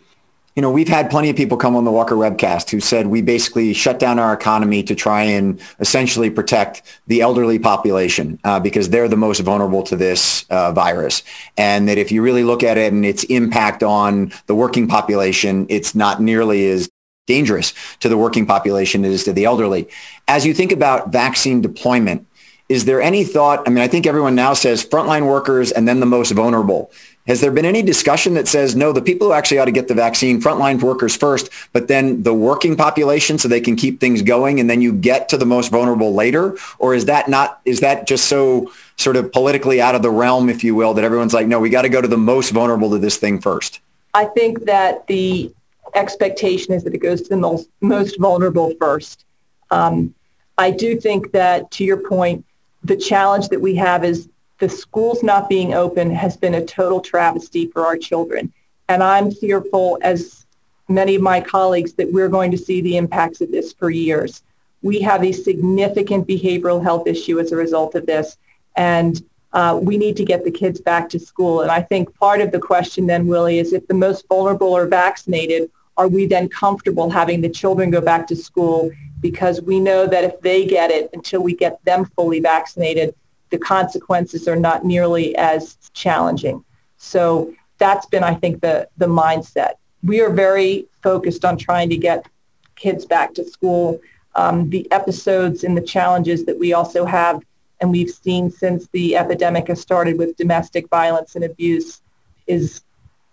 you 0.55 0.61
know, 0.61 0.69
we've 0.69 0.87
had 0.87 1.09
plenty 1.09 1.31
of 1.31 1.35
people 1.35 1.57
come 1.57 1.75
on 1.75 1.83
the 1.83 1.91
Walker 1.91 2.15
webcast 2.15 2.69
who 2.69 2.79
said 2.79 3.07
we 3.07 3.23
basically 3.23 3.73
shut 3.73 3.97
down 3.97 4.19
our 4.19 4.33
economy 4.33 4.83
to 4.83 4.93
try 4.93 5.23
and 5.23 5.59
essentially 5.79 6.29
protect 6.29 6.83
the 7.07 7.21
elderly 7.21 7.57
population 7.57 8.39
uh, 8.43 8.59
because 8.59 8.89
they're 8.89 9.07
the 9.07 9.17
most 9.17 9.39
vulnerable 9.39 9.81
to 9.81 9.95
this 9.95 10.45
uh, 10.51 10.71
virus. 10.71 11.23
And 11.57 11.87
that 11.87 11.97
if 11.97 12.11
you 12.11 12.21
really 12.21 12.43
look 12.43 12.61
at 12.61 12.77
it 12.77 12.93
and 12.93 13.03
its 13.03 13.23
impact 13.25 13.81
on 13.81 14.31
the 14.45 14.53
working 14.53 14.87
population, 14.87 15.65
it's 15.69 15.95
not 15.95 16.21
nearly 16.21 16.69
as 16.69 16.87
dangerous 17.25 17.73
to 18.01 18.09
the 18.09 18.17
working 18.17 18.45
population 18.45 19.05
as 19.05 19.23
to 19.23 19.33
the 19.33 19.45
elderly. 19.45 19.87
As 20.27 20.45
you 20.45 20.53
think 20.53 20.71
about 20.71 21.11
vaccine 21.11 21.61
deployment, 21.61 22.27
is 22.69 22.85
there 22.85 23.01
any 23.01 23.23
thought? 23.23 23.65
I 23.65 23.69
mean, 23.69 23.83
I 23.83 23.87
think 23.87 24.05
everyone 24.05 24.35
now 24.35 24.53
says 24.53 24.85
frontline 24.85 25.27
workers 25.27 25.71
and 25.71 25.87
then 25.87 25.99
the 25.99 26.05
most 26.05 26.31
vulnerable. 26.31 26.91
Has 27.27 27.39
there 27.39 27.51
been 27.51 27.65
any 27.65 27.81
discussion 27.81 28.33
that 28.33 28.49
says, 28.49 28.75
no, 28.75 28.91
the 28.91 29.01
people 29.01 29.27
who 29.27 29.33
actually 29.33 29.59
ought 29.59 29.65
to 29.65 29.71
get 29.71 29.87
the 29.87 29.93
vaccine, 29.93 30.41
frontline 30.41 30.81
workers 30.81 31.15
first, 31.15 31.49
but 31.71 31.87
then 31.87 32.23
the 32.23 32.33
working 32.33 32.75
population 32.75 33.37
so 33.37 33.47
they 33.47 33.61
can 33.61 33.77
keep 33.77 34.01
things 34.01 34.21
going 34.21 34.59
and 34.59 34.69
then 34.69 34.81
you 34.81 34.91
get 34.91 35.29
to 35.29 35.37
the 35.37 35.45
most 35.45 35.71
vulnerable 35.71 36.13
later? 36.13 36.57
Or 36.79 36.93
is 36.93 37.05
that 37.05 37.29
not, 37.29 37.61
is 37.63 37.79
that 37.79 38.07
just 38.07 38.27
so 38.27 38.71
sort 38.97 39.15
of 39.15 39.31
politically 39.31 39.79
out 39.79 39.95
of 39.95 40.01
the 40.01 40.11
realm, 40.11 40.49
if 40.49 40.63
you 40.63 40.75
will, 40.75 40.93
that 40.95 41.05
everyone's 41.05 41.33
like, 41.33 41.47
no, 41.47 41.59
we 41.59 41.69
got 41.69 41.83
to 41.83 41.89
go 41.89 42.01
to 42.01 42.07
the 42.07 42.17
most 42.17 42.49
vulnerable 42.49 42.89
to 42.91 42.97
this 42.97 43.15
thing 43.15 43.39
first? 43.39 43.79
I 44.13 44.25
think 44.25 44.65
that 44.65 45.07
the 45.07 45.53
expectation 45.95 46.73
is 46.73 46.83
that 46.83 46.93
it 46.93 46.99
goes 46.99 47.21
to 47.23 47.29
the 47.29 47.37
most, 47.37 47.69
most 47.81 48.19
vulnerable 48.19 48.73
first. 48.79 49.25
Um, 49.71 50.13
I 50.57 50.71
do 50.71 50.99
think 50.99 51.31
that, 51.31 51.71
to 51.71 51.83
your 51.83 51.97
point, 51.97 52.45
the 52.83 52.95
challenge 52.95 53.49
that 53.49 53.61
we 53.61 53.75
have 53.75 54.03
is 54.03 54.29
the 54.59 54.69
schools 54.69 55.23
not 55.23 55.49
being 55.49 55.73
open 55.73 56.11
has 56.11 56.37
been 56.37 56.55
a 56.55 56.65
total 56.65 57.01
travesty 57.01 57.67
for 57.67 57.85
our 57.85 57.97
children. 57.97 58.53
And 58.89 59.01
I'm 59.01 59.31
fearful, 59.31 59.97
as 60.01 60.45
many 60.87 61.15
of 61.15 61.21
my 61.21 61.41
colleagues, 61.41 61.93
that 61.93 62.11
we're 62.11 62.29
going 62.29 62.51
to 62.51 62.57
see 62.57 62.81
the 62.81 62.97
impacts 62.97 63.41
of 63.41 63.51
this 63.51 63.73
for 63.73 63.89
years. 63.89 64.43
We 64.81 64.99
have 65.01 65.23
a 65.23 65.31
significant 65.31 66.27
behavioral 66.27 66.83
health 66.83 67.07
issue 67.07 67.39
as 67.39 67.51
a 67.51 67.55
result 67.55 67.95
of 67.95 68.05
this. 68.05 68.37
And 68.75 69.21
uh, 69.53 69.79
we 69.81 69.97
need 69.97 70.17
to 70.17 70.25
get 70.25 70.43
the 70.43 70.51
kids 70.51 70.81
back 70.81 71.09
to 71.09 71.19
school. 71.19 71.61
And 71.61 71.71
I 71.71 71.81
think 71.81 72.13
part 72.19 72.41
of 72.41 72.51
the 72.51 72.59
question 72.59 73.05
then, 73.07 73.27
Willy, 73.27 73.59
is 73.59 73.71
if 73.71 73.87
the 73.87 73.93
most 73.93 74.27
vulnerable 74.27 74.75
are 74.75 74.87
vaccinated, 74.87 75.71
are 75.97 76.07
we 76.07 76.25
then 76.25 76.49
comfortable 76.49 77.09
having 77.09 77.41
the 77.41 77.49
children 77.49 77.91
go 77.91 78.01
back 78.01 78.27
to 78.27 78.35
school? 78.35 78.91
Because 79.19 79.61
we 79.61 79.79
know 79.79 80.05
that 80.07 80.23
if 80.23 80.41
they 80.41 80.65
get 80.65 80.91
it 80.91 81.09
until 81.13 81.41
we 81.41 81.55
get 81.55 81.83
them 81.85 82.05
fully 82.15 82.39
vaccinated, 82.39 83.15
the 83.49 83.57
consequences 83.57 84.47
are 84.47 84.55
not 84.55 84.83
nearly 84.83 85.35
as 85.35 85.77
challenging. 85.93 86.63
So 86.97 87.53
that's 87.77 88.05
been, 88.07 88.23
I 88.23 88.33
think, 88.33 88.61
the, 88.61 88.87
the 88.97 89.07
mindset. 89.07 89.73
We 90.03 90.21
are 90.21 90.31
very 90.31 90.87
focused 91.01 91.45
on 91.45 91.57
trying 91.57 91.89
to 91.89 91.97
get 91.97 92.27
kids 92.75 93.05
back 93.05 93.33
to 93.35 93.45
school. 93.45 94.01
Um, 94.35 94.69
the 94.69 94.91
episodes 94.91 95.63
and 95.63 95.77
the 95.77 95.81
challenges 95.81 96.45
that 96.45 96.57
we 96.57 96.73
also 96.73 97.05
have 97.05 97.43
and 97.83 97.91
we've 97.91 98.09
seen 98.09 98.49
since 98.49 98.87
the 98.93 99.17
epidemic 99.17 99.67
has 99.67 99.81
started 99.81 100.17
with 100.17 100.37
domestic 100.37 100.89
violence 100.89 101.35
and 101.35 101.43
abuse 101.43 102.01
is 102.47 102.81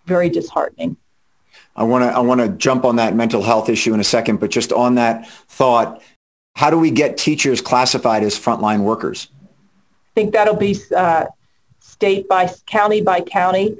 very 0.06 0.28
disheartening. 0.28 0.96
I 1.80 1.82
want 1.82 2.04
to 2.04 2.10
I 2.10 2.20
want 2.20 2.42
to 2.42 2.48
jump 2.48 2.84
on 2.84 2.96
that 2.96 3.16
mental 3.16 3.42
health 3.42 3.70
issue 3.70 3.94
in 3.94 4.00
a 4.00 4.04
second, 4.04 4.38
but 4.38 4.50
just 4.50 4.70
on 4.70 4.96
that 4.96 5.26
thought, 5.48 6.02
how 6.54 6.68
do 6.68 6.78
we 6.78 6.90
get 6.90 7.16
teachers 7.16 7.62
classified 7.62 8.22
as 8.22 8.38
frontline 8.38 8.80
workers? 8.80 9.28
I 9.32 10.14
think 10.14 10.34
that'll 10.34 10.56
be 10.56 10.76
uh, 10.94 11.24
state 11.78 12.28
by 12.28 12.52
county 12.66 13.00
by 13.00 13.22
county. 13.22 13.78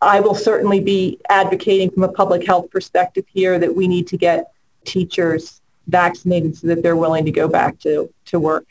I 0.00 0.20
will 0.20 0.34
certainly 0.34 0.80
be 0.80 1.20
advocating 1.28 1.90
from 1.90 2.04
a 2.04 2.08
public 2.08 2.46
health 2.46 2.70
perspective 2.70 3.26
here 3.30 3.58
that 3.58 3.76
we 3.76 3.86
need 3.86 4.06
to 4.08 4.16
get 4.16 4.50
teachers 4.86 5.60
vaccinated 5.88 6.56
so 6.56 6.68
that 6.68 6.82
they're 6.82 6.96
willing 6.96 7.26
to 7.26 7.30
go 7.30 7.48
back 7.48 7.78
to, 7.80 8.10
to 8.26 8.40
work. 8.40 8.66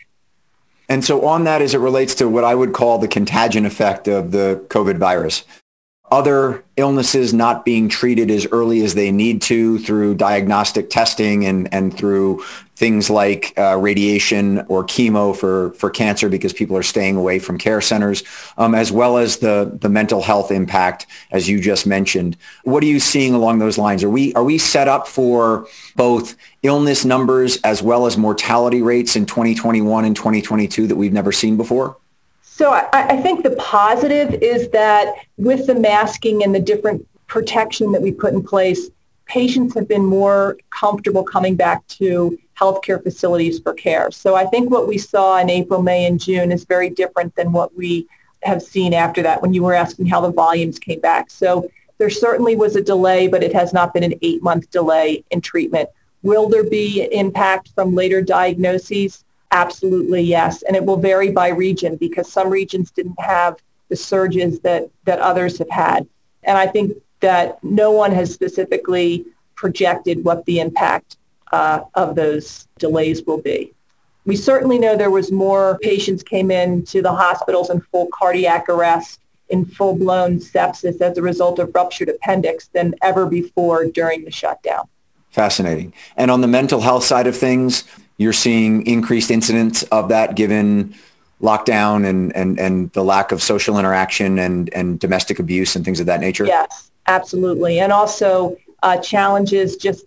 And 0.89 1.05
so 1.05 1.25
on 1.25 1.43
that, 1.43 1.61
as 1.61 1.75
it 1.75 1.77
relates 1.77 2.15
to 2.15 2.27
what 2.27 2.43
I 2.43 2.55
would 2.55 2.73
call 2.73 2.97
the 2.97 3.07
contagion 3.07 3.65
effect 3.65 4.07
of 4.07 4.31
the 4.31 4.65
COVID 4.69 4.97
virus, 4.97 5.45
other 6.11 6.63
illnesses 6.75 7.33
not 7.33 7.63
being 7.63 7.87
treated 7.87 8.29
as 8.29 8.45
early 8.51 8.83
as 8.83 8.95
they 8.95 9.11
need 9.11 9.41
to 9.41 9.79
through 9.79 10.13
diagnostic 10.13 10.89
testing 10.89 11.45
and, 11.45 11.73
and 11.73 11.97
through 11.97 12.43
things 12.75 13.09
like 13.09 13.53
uh, 13.57 13.77
radiation 13.77 14.59
or 14.67 14.83
chemo 14.83 15.35
for, 15.35 15.71
for 15.73 15.89
cancer 15.89 16.27
because 16.27 16.51
people 16.51 16.75
are 16.75 16.83
staying 16.83 17.15
away 17.15 17.37
from 17.37 17.57
care 17.57 17.79
centers, 17.79 18.23
um, 18.57 18.73
as 18.73 18.91
well 18.91 19.17
as 19.17 19.37
the, 19.37 19.77
the 19.79 19.87
mental 19.87 20.21
health 20.21 20.51
impact, 20.51 21.05
as 21.31 21.47
you 21.47 21.61
just 21.61 21.85
mentioned. 21.85 22.35
What 22.63 22.83
are 22.83 22.87
you 22.87 22.99
seeing 22.99 23.33
along 23.33 23.59
those 23.59 23.77
lines? 23.77 24.03
Are 24.03 24.09
we, 24.09 24.33
are 24.33 24.43
we 24.43 24.57
set 24.57 24.87
up 24.87 25.07
for 25.07 25.67
both 25.95 26.35
illness 26.63 27.05
numbers 27.05 27.57
as 27.57 27.83
well 27.83 28.07
as 28.07 28.17
mortality 28.17 28.81
rates 28.81 29.15
in 29.15 29.27
2021 29.27 30.03
and 30.03 30.15
2022 30.15 30.87
that 30.87 30.95
we've 30.95 31.13
never 31.13 31.31
seen 31.31 31.57
before? 31.57 31.97
So 32.61 32.73
I, 32.73 32.87
I 32.93 33.17
think 33.17 33.41
the 33.41 33.55
positive 33.55 34.35
is 34.35 34.69
that 34.69 35.15
with 35.37 35.65
the 35.65 35.73
masking 35.73 36.43
and 36.43 36.53
the 36.53 36.59
different 36.59 37.07
protection 37.25 37.91
that 37.91 38.03
we 38.03 38.11
put 38.11 38.33
in 38.33 38.43
place, 38.43 38.91
patients 39.25 39.73
have 39.73 39.87
been 39.87 40.05
more 40.05 40.59
comfortable 40.69 41.23
coming 41.23 41.55
back 41.55 41.87
to 41.87 42.37
healthcare 42.55 43.01
facilities 43.01 43.57
for 43.57 43.73
care. 43.73 44.11
So 44.11 44.35
I 44.35 44.45
think 44.45 44.69
what 44.69 44.87
we 44.87 44.99
saw 44.99 45.39
in 45.39 45.49
April, 45.49 45.81
May, 45.81 46.05
and 46.05 46.19
June 46.19 46.51
is 46.51 46.63
very 46.63 46.91
different 46.91 47.35
than 47.35 47.51
what 47.51 47.75
we 47.75 48.07
have 48.43 48.61
seen 48.61 48.93
after 48.93 49.23
that 49.23 49.41
when 49.41 49.55
you 49.55 49.63
were 49.63 49.73
asking 49.73 50.05
how 50.05 50.21
the 50.21 50.31
volumes 50.31 50.77
came 50.77 50.99
back. 50.99 51.31
So 51.31 51.67
there 51.97 52.11
certainly 52.11 52.55
was 52.55 52.75
a 52.75 52.83
delay, 52.83 53.27
but 53.27 53.41
it 53.41 53.53
has 53.55 53.73
not 53.73 53.91
been 53.91 54.03
an 54.03 54.13
eight-month 54.21 54.69
delay 54.69 55.23
in 55.31 55.41
treatment. 55.41 55.89
Will 56.21 56.47
there 56.47 56.69
be 56.69 57.09
impact 57.11 57.71
from 57.73 57.95
later 57.95 58.21
diagnoses? 58.21 59.23
Absolutely, 59.51 60.21
yes. 60.21 60.61
And 60.63 60.75
it 60.75 60.85
will 60.85 60.97
vary 60.97 61.29
by 61.31 61.49
region 61.49 61.97
because 61.97 62.31
some 62.31 62.49
regions 62.49 62.89
didn't 62.91 63.19
have 63.19 63.57
the 63.89 63.95
surges 63.95 64.61
that, 64.61 64.89
that 65.03 65.19
others 65.19 65.57
have 65.57 65.69
had. 65.69 66.07
And 66.43 66.57
I 66.57 66.67
think 66.67 66.97
that 67.19 67.63
no 67.63 67.91
one 67.91 68.11
has 68.11 68.33
specifically 68.33 69.25
projected 69.55 70.23
what 70.23 70.45
the 70.45 70.59
impact 70.59 71.17
uh, 71.51 71.81
of 71.95 72.15
those 72.15 72.67
delays 72.79 73.23
will 73.25 73.41
be. 73.41 73.73
We 74.25 74.35
certainly 74.35 74.79
know 74.79 74.95
there 74.95 75.11
was 75.11 75.31
more 75.31 75.77
patients 75.81 76.23
came 76.23 76.51
in 76.51 76.85
to 76.85 77.01
the 77.01 77.11
hospitals 77.11 77.69
in 77.69 77.81
full 77.81 78.07
cardiac 78.13 78.69
arrest, 78.69 79.19
in 79.49 79.65
full-blown 79.65 80.39
sepsis 80.39 81.01
as 81.01 81.17
a 81.17 81.21
result 81.21 81.59
of 81.59 81.75
ruptured 81.75 82.09
appendix 82.09 82.69
than 82.69 82.95
ever 83.01 83.25
before 83.25 83.85
during 83.85 84.23
the 84.23 84.31
shutdown. 84.31 84.87
Fascinating. 85.29 85.93
And 86.15 86.31
on 86.31 86.41
the 86.41 86.47
mental 86.47 86.81
health 86.81 87.03
side 87.03 87.27
of 87.27 87.35
things, 87.35 87.83
you're 88.21 88.33
seeing 88.33 88.85
increased 88.85 89.31
incidents 89.31 89.83
of 89.83 90.09
that 90.09 90.35
given 90.35 90.93
lockdown 91.41 92.07
and, 92.07 92.35
and, 92.35 92.59
and 92.59 92.91
the 92.91 93.03
lack 93.03 93.31
of 93.31 93.41
social 93.41 93.79
interaction 93.79 94.37
and, 94.39 94.71
and 94.73 94.99
domestic 94.99 95.39
abuse 95.39 95.75
and 95.75 95.83
things 95.83 95.99
of 95.99 96.05
that 96.05 96.19
nature? 96.19 96.45
Yes, 96.45 96.91
absolutely. 97.07 97.79
And 97.79 97.91
also 97.91 98.57
uh, 98.83 98.97
challenges 98.97 99.75
just 99.75 100.05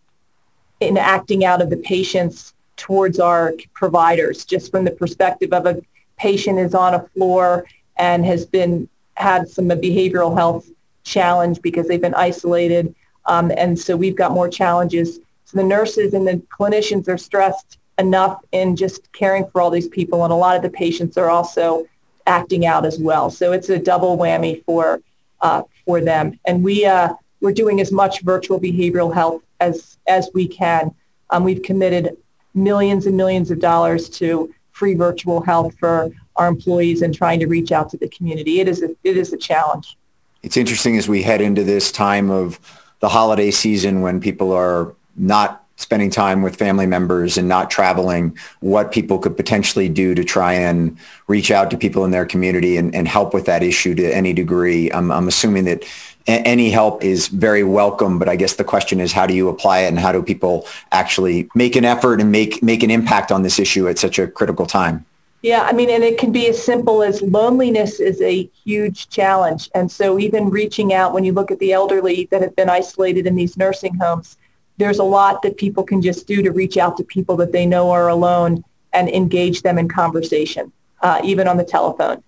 in 0.80 0.96
acting 0.96 1.44
out 1.44 1.60
of 1.60 1.70
the 1.70 1.76
patients 1.76 2.54
towards 2.76 3.18
our 3.18 3.54
providers, 3.72 4.44
just 4.44 4.70
from 4.70 4.84
the 4.84 4.90
perspective 4.90 5.52
of 5.52 5.66
a 5.66 5.80
patient 6.16 6.58
is 6.58 6.74
on 6.74 6.94
a 6.94 7.02
floor 7.08 7.66
and 7.96 8.24
has 8.24 8.44
been 8.44 8.88
had 9.16 9.48
some 9.48 9.68
behavioral 9.68 10.36
health 10.36 10.68
challenge 11.04 11.62
because 11.62 11.86
they've 11.86 12.00
been 12.00 12.14
isolated. 12.14 12.94
Um, 13.26 13.52
and 13.56 13.78
so 13.78 13.96
we've 13.96 14.16
got 14.16 14.32
more 14.32 14.48
challenges. 14.48 15.20
So 15.44 15.56
the 15.56 15.64
nurses 15.64 16.14
and 16.14 16.26
the 16.26 16.42
clinicians 16.50 17.08
are 17.08 17.18
stressed 17.18 17.78
enough 17.98 18.42
in 18.52 18.76
just 18.76 19.12
caring 19.12 19.46
for 19.50 19.60
all 19.60 19.70
these 19.70 19.88
people. 19.88 20.24
And 20.24 20.32
a 20.32 20.36
lot 20.36 20.56
of 20.56 20.62
the 20.62 20.70
patients 20.70 21.16
are 21.16 21.30
also 21.30 21.86
acting 22.26 22.66
out 22.66 22.84
as 22.84 22.98
well. 22.98 23.30
So 23.30 23.52
it's 23.52 23.68
a 23.68 23.78
double 23.78 24.16
whammy 24.16 24.64
for, 24.64 25.00
uh, 25.40 25.62
for 25.84 26.00
them. 26.00 26.38
And 26.44 26.64
we, 26.64 26.86
uh, 26.86 27.14
we're 27.40 27.52
doing 27.52 27.80
as 27.80 27.92
much 27.92 28.22
virtual 28.22 28.60
behavioral 28.60 29.12
health 29.12 29.42
as, 29.60 29.98
as 30.08 30.30
we 30.34 30.48
can. 30.48 30.94
Um, 31.30 31.44
we've 31.44 31.62
committed 31.62 32.16
millions 32.54 33.06
and 33.06 33.16
millions 33.16 33.50
of 33.50 33.60
dollars 33.60 34.08
to 34.08 34.52
free 34.72 34.94
virtual 34.94 35.40
health 35.42 35.74
for 35.78 36.10
our 36.36 36.48
employees 36.48 37.02
and 37.02 37.14
trying 37.14 37.38
to 37.40 37.46
reach 37.46 37.70
out 37.72 37.90
to 37.90 37.96
the 37.96 38.08
community. 38.08 38.60
It 38.60 38.68
is 38.68 38.82
a, 38.82 38.90
it 39.04 39.16
is 39.16 39.32
a 39.32 39.36
challenge. 39.36 39.96
It's 40.42 40.56
interesting 40.56 40.98
as 40.98 41.08
we 41.08 41.22
head 41.22 41.40
into 41.40 41.64
this 41.64 41.92
time 41.92 42.30
of 42.30 42.58
the 43.00 43.08
holiday 43.08 43.50
season 43.50 44.00
when 44.00 44.20
people 44.20 44.52
are 44.52 44.94
not 45.16 45.63
spending 45.76 46.10
time 46.10 46.42
with 46.42 46.56
family 46.56 46.86
members 46.86 47.36
and 47.36 47.48
not 47.48 47.70
traveling, 47.70 48.36
what 48.60 48.92
people 48.92 49.18
could 49.18 49.36
potentially 49.36 49.88
do 49.88 50.14
to 50.14 50.24
try 50.24 50.52
and 50.52 50.96
reach 51.26 51.50
out 51.50 51.70
to 51.70 51.76
people 51.76 52.04
in 52.04 52.10
their 52.10 52.24
community 52.24 52.76
and, 52.76 52.94
and 52.94 53.08
help 53.08 53.34
with 53.34 53.46
that 53.46 53.62
issue 53.62 53.94
to 53.94 54.14
any 54.14 54.32
degree. 54.32 54.90
I'm, 54.92 55.10
I'm 55.10 55.28
assuming 55.28 55.64
that 55.64 55.84
any 56.26 56.70
help 56.70 57.04
is 57.04 57.28
very 57.28 57.64
welcome, 57.64 58.18
but 58.18 58.28
I 58.28 58.36
guess 58.36 58.54
the 58.54 58.64
question 58.64 59.00
is 59.00 59.12
how 59.12 59.26
do 59.26 59.34
you 59.34 59.48
apply 59.48 59.80
it 59.80 59.88
and 59.88 59.98
how 59.98 60.12
do 60.12 60.22
people 60.22 60.66
actually 60.92 61.48
make 61.54 61.76
an 61.76 61.84
effort 61.84 62.20
and 62.20 62.32
make, 62.32 62.62
make 62.62 62.82
an 62.82 62.90
impact 62.90 63.30
on 63.30 63.42
this 63.42 63.58
issue 63.58 63.88
at 63.88 63.98
such 63.98 64.18
a 64.18 64.26
critical 64.26 64.66
time? 64.66 65.04
Yeah, 65.42 65.60
I 65.60 65.72
mean, 65.72 65.90
and 65.90 66.02
it 66.02 66.16
can 66.16 66.32
be 66.32 66.48
as 66.48 66.62
simple 66.62 67.02
as 67.02 67.20
loneliness 67.20 68.00
is 68.00 68.22
a 68.22 68.48
huge 68.64 69.10
challenge. 69.10 69.70
And 69.74 69.92
so 69.92 70.18
even 70.18 70.48
reaching 70.48 70.94
out 70.94 71.12
when 71.12 71.22
you 71.22 71.32
look 71.34 71.50
at 71.50 71.58
the 71.58 71.74
elderly 71.74 72.28
that 72.30 72.40
have 72.40 72.56
been 72.56 72.70
isolated 72.70 73.26
in 73.26 73.34
these 73.34 73.58
nursing 73.58 73.94
homes, 73.96 74.38
there's 74.76 74.98
a 74.98 75.04
lot 75.04 75.42
that 75.42 75.56
people 75.56 75.84
can 75.84 76.02
just 76.02 76.26
do 76.26 76.42
to 76.42 76.50
reach 76.50 76.76
out 76.76 76.96
to 76.96 77.04
people 77.04 77.36
that 77.36 77.52
they 77.52 77.66
know 77.66 77.90
are 77.90 78.08
alone 78.08 78.64
and 78.92 79.08
engage 79.08 79.62
them 79.62 79.78
in 79.78 79.88
conversation, 79.88 80.72
uh, 81.00 81.20
even 81.24 81.48
on 81.48 81.56
the 81.56 81.64
telephone. 81.64 82.22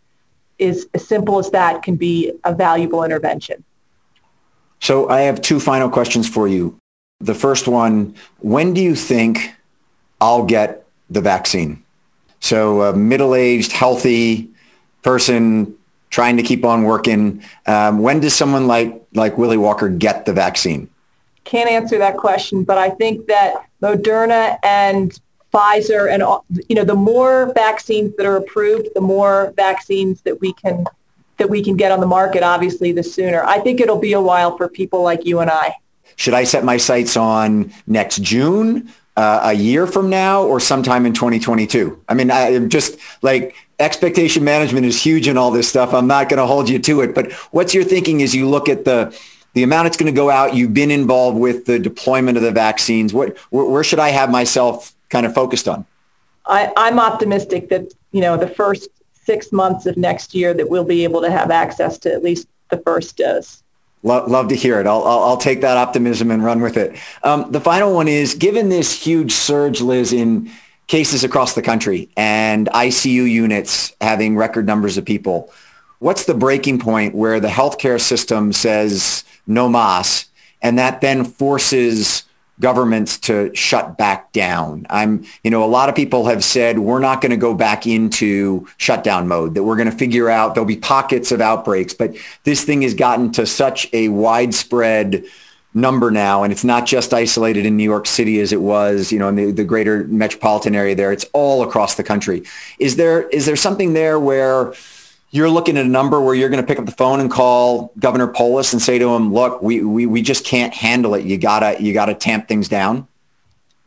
Is 0.58 0.88
as 0.94 1.06
simple 1.06 1.38
as 1.38 1.50
that 1.50 1.82
can 1.82 1.96
be 1.96 2.32
a 2.44 2.54
valuable 2.54 3.04
intervention. 3.04 3.62
So 4.80 5.08
I 5.08 5.20
have 5.22 5.42
two 5.42 5.60
final 5.60 5.90
questions 5.90 6.26
for 6.28 6.48
you. 6.48 6.78
The 7.20 7.34
first 7.34 7.68
one, 7.68 8.14
when 8.38 8.72
do 8.72 8.80
you 8.80 8.94
think 8.94 9.52
I'll 10.18 10.44
get 10.46 10.86
the 11.10 11.20
vaccine? 11.20 11.82
So 12.40 12.82
a 12.82 12.96
middle-aged, 12.96 13.72
healthy 13.72 14.50
person 15.02 15.76
trying 16.08 16.36
to 16.38 16.42
keep 16.42 16.64
on 16.64 16.84
working. 16.84 17.42
Um, 17.66 17.98
when 17.98 18.20
does 18.20 18.34
someone 18.34 18.66
like, 18.66 19.02
like 19.12 19.36
Willy 19.36 19.56
Walker 19.58 19.88
get 19.88 20.24
the 20.24 20.32
vaccine? 20.32 20.88
Can't 21.46 21.70
answer 21.70 21.96
that 21.98 22.16
question, 22.16 22.64
but 22.64 22.76
I 22.76 22.90
think 22.90 23.26
that 23.28 23.54
Moderna 23.80 24.58
and 24.64 25.18
Pfizer 25.54 26.12
and 26.12 26.22
you 26.68 26.74
know 26.74 26.84
the 26.84 26.96
more 26.96 27.52
vaccines 27.54 28.14
that 28.16 28.26
are 28.26 28.36
approved, 28.36 28.88
the 28.94 29.00
more 29.00 29.54
vaccines 29.56 30.20
that 30.22 30.40
we 30.40 30.52
can 30.54 30.84
that 31.38 31.48
we 31.48 31.62
can 31.62 31.76
get 31.76 31.92
on 31.92 32.00
the 32.00 32.06
market. 32.06 32.42
Obviously, 32.42 32.90
the 32.90 33.02
sooner. 33.02 33.44
I 33.44 33.60
think 33.60 33.80
it'll 33.80 34.00
be 34.00 34.12
a 34.12 34.20
while 34.20 34.56
for 34.56 34.68
people 34.68 35.02
like 35.02 35.24
you 35.24 35.38
and 35.38 35.48
I. 35.48 35.74
Should 36.16 36.34
I 36.34 36.42
set 36.44 36.64
my 36.64 36.78
sights 36.78 37.16
on 37.16 37.72
next 37.86 38.22
June, 38.22 38.92
uh, 39.16 39.40
a 39.44 39.52
year 39.52 39.86
from 39.86 40.10
now, 40.10 40.42
or 40.42 40.58
sometime 40.58 41.06
in 41.06 41.12
2022? 41.12 42.02
I 42.08 42.14
mean, 42.14 42.32
I 42.32 42.54
am 42.54 42.68
just 42.68 42.98
like 43.22 43.54
expectation 43.78 44.42
management 44.42 44.84
is 44.84 45.00
huge 45.00 45.28
in 45.28 45.38
all 45.38 45.52
this 45.52 45.68
stuff. 45.68 45.94
I'm 45.94 46.08
not 46.08 46.28
going 46.28 46.38
to 46.38 46.46
hold 46.46 46.68
you 46.68 46.80
to 46.80 47.02
it, 47.02 47.14
but 47.14 47.30
what's 47.52 47.72
your 47.72 47.84
thinking 47.84 48.20
as 48.22 48.34
you 48.34 48.48
look 48.48 48.68
at 48.68 48.84
the 48.84 49.16
the 49.56 49.62
amount 49.62 49.86
it's 49.86 49.96
going 49.96 50.12
to 50.12 50.16
go 50.16 50.28
out? 50.28 50.54
You've 50.54 50.74
been 50.74 50.90
involved 50.90 51.38
with 51.38 51.64
the 51.64 51.78
deployment 51.78 52.36
of 52.36 52.42
the 52.42 52.52
vaccines. 52.52 53.14
What 53.14 53.38
where, 53.48 53.64
where 53.64 53.82
should 53.82 53.98
I 53.98 54.10
have 54.10 54.30
myself 54.30 54.94
kind 55.08 55.24
of 55.24 55.34
focused 55.34 55.66
on? 55.66 55.86
I, 56.44 56.70
I'm 56.76 57.00
optimistic 57.00 57.70
that, 57.70 57.94
you 58.12 58.20
know, 58.20 58.36
the 58.36 58.48
first 58.48 58.88
six 59.14 59.52
months 59.52 59.86
of 59.86 59.96
next 59.96 60.34
year 60.34 60.52
that 60.52 60.68
we'll 60.68 60.84
be 60.84 61.04
able 61.04 61.22
to 61.22 61.30
have 61.30 61.50
access 61.50 61.96
to 62.00 62.12
at 62.12 62.22
least 62.22 62.46
the 62.70 62.76
first 62.78 63.16
dose. 63.16 63.62
Love, 64.02 64.30
love 64.30 64.48
to 64.48 64.54
hear 64.54 64.78
it. 64.78 64.86
I'll, 64.86 65.02
I'll, 65.04 65.20
I'll, 65.20 65.36
take 65.38 65.62
that 65.62 65.78
optimism 65.78 66.30
and 66.30 66.44
run 66.44 66.60
with 66.60 66.76
it. 66.76 66.94
Um, 67.22 67.50
the 67.50 67.60
final 67.60 67.94
one 67.94 68.08
is, 68.08 68.34
given 68.34 68.68
this 68.68 68.92
huge 68.92 69.32
surge, 69.32 69.80
Liz, 69.80 70.12
in 70.12 70.50
cases 70.86 71.24
across 71.24 71.54
the 71.54 71.62
country 71.62 72.10
and 72.14 72.68
ICU 72.68 73.28
units 73.28 73.94
having 74.02 74.36
record 74.36 74.66
numbers 74.66 74.98
of 74.98 75.06
people, 75.06 75.50
what's 75.98 76.24
the 76.24 76.34
breaking 76.34 76.78
point 76.78 77.14
where 77.14 77.40
the 77.40 77.48
healthcare 77.48 78.00
system 78.00 78.52
says 78.52 79.24
no 79.46 79.68
mas, 79.68 80.26
and 80.62 80.78
that 80.78 81.00
then 81.00 81.24
forces 81.24 82.24
governments 82.58 83.18
to 83.18 83.54
shut 83.54 83.98
back 83.98 84.32
down. 84.32 84.86
I'm, 84.88 85.26
you 85.44 85.50
know, 85.50 85.62
a 85.62 85.66
lot 85.66 85.90
of 85.90 85.94
people 85.94 86.24
have 86.26 86.42
said 86.42 86.78
we're 86.78 87.00
not 87.00 87.20
going 87.20 87.30
to 87.30 87.36
go 87.36 87.52
back 87.52 87.86
into 87.86 88.66
shutdown 88.78 89.28
mode, 89.28 89.54
that 89.54 89.62
we're 89.62 89.76
going 89.76 89.90
to 89.90 89.96
figure 89.96 90.30
out 90.30 90.54
there'll 90.54 90.66
be 90.66 90.76
pockets 90.76 91.32
of 91.32 91.42
outbreaks, 91.42 91.92
but 91.92 92.16
this 92.44 92.64
thing 92.64 92.80
has 92.82 92.94
gotten 92.94 93.30
to 93.32 93.44
such 93.44 93.92
a 93.92 94.08
widespread 94.08 95.24
number 95.74 96.10
now, 96.10 96.42
and 96.42 96.50
it's 96.50 96.64
not 96.64 96.86
just 96.86 97.12
isolated 97.12 97.66
in 97.66 97.76
New 97.76 97.84
York 97.84 98.06
City 98.06 98.40
as 98.40 98.50
it 98.50 98.62
was, 98.62 99.12
you 99.12 99.18
know, 99.18 99.28
in 99.28 99.36
the, 99.36 99.50
the 99.52 99.64
greater 99.64 100.04
metropolitan 100.04 100.74
area 100.74 100.94
there. 100.94 101.12
It's 101.12 101.26
all 101.34 101.62
across 101.62 101.96
the 101.96 102.02
country. 102.02 102.42
Is 102.78 102.96
there, 102.96 103.28
is 103.28 103.44
there 103.44 103.56
something 103.56 103.92
there 103.92 104.18
where 104.18 104.72
you're 105.36 105.50
looking 105.50 105.76
at 105.76 105.84
a 105.84 105.88
number 105.88 106.20
where 106.20 106.34
you're 106.34 106.48
going 106.48 106.62
to 106.62 106.66
pick 106.66 106.78
up 106.78 106.86
the 106.86 106.92
phone 106.92 107.20
and 107.20 107.30
call 107.30 107.92
Governor 107.98 108.26
Polis 108.26 108.72
and 108.72 108.80
say 108.80 108.98
to 108.98 109.14
him, 109.14 109.32
look, 109.32 109.62
we, 109.62 109.82
we, 109.82 110.06
we 110.06 110.22
just 110.22 110.44
can't 110.44 110.72
handle 110.72 111.14
it. 111.14 111.24
You 111.26 111.36
gotta, 111.36 111.80
you 111.80 111.92
gotta 111.92 112.14
tamp 112.14 112.48
things 112.48 112.68
down? 112.68 113.06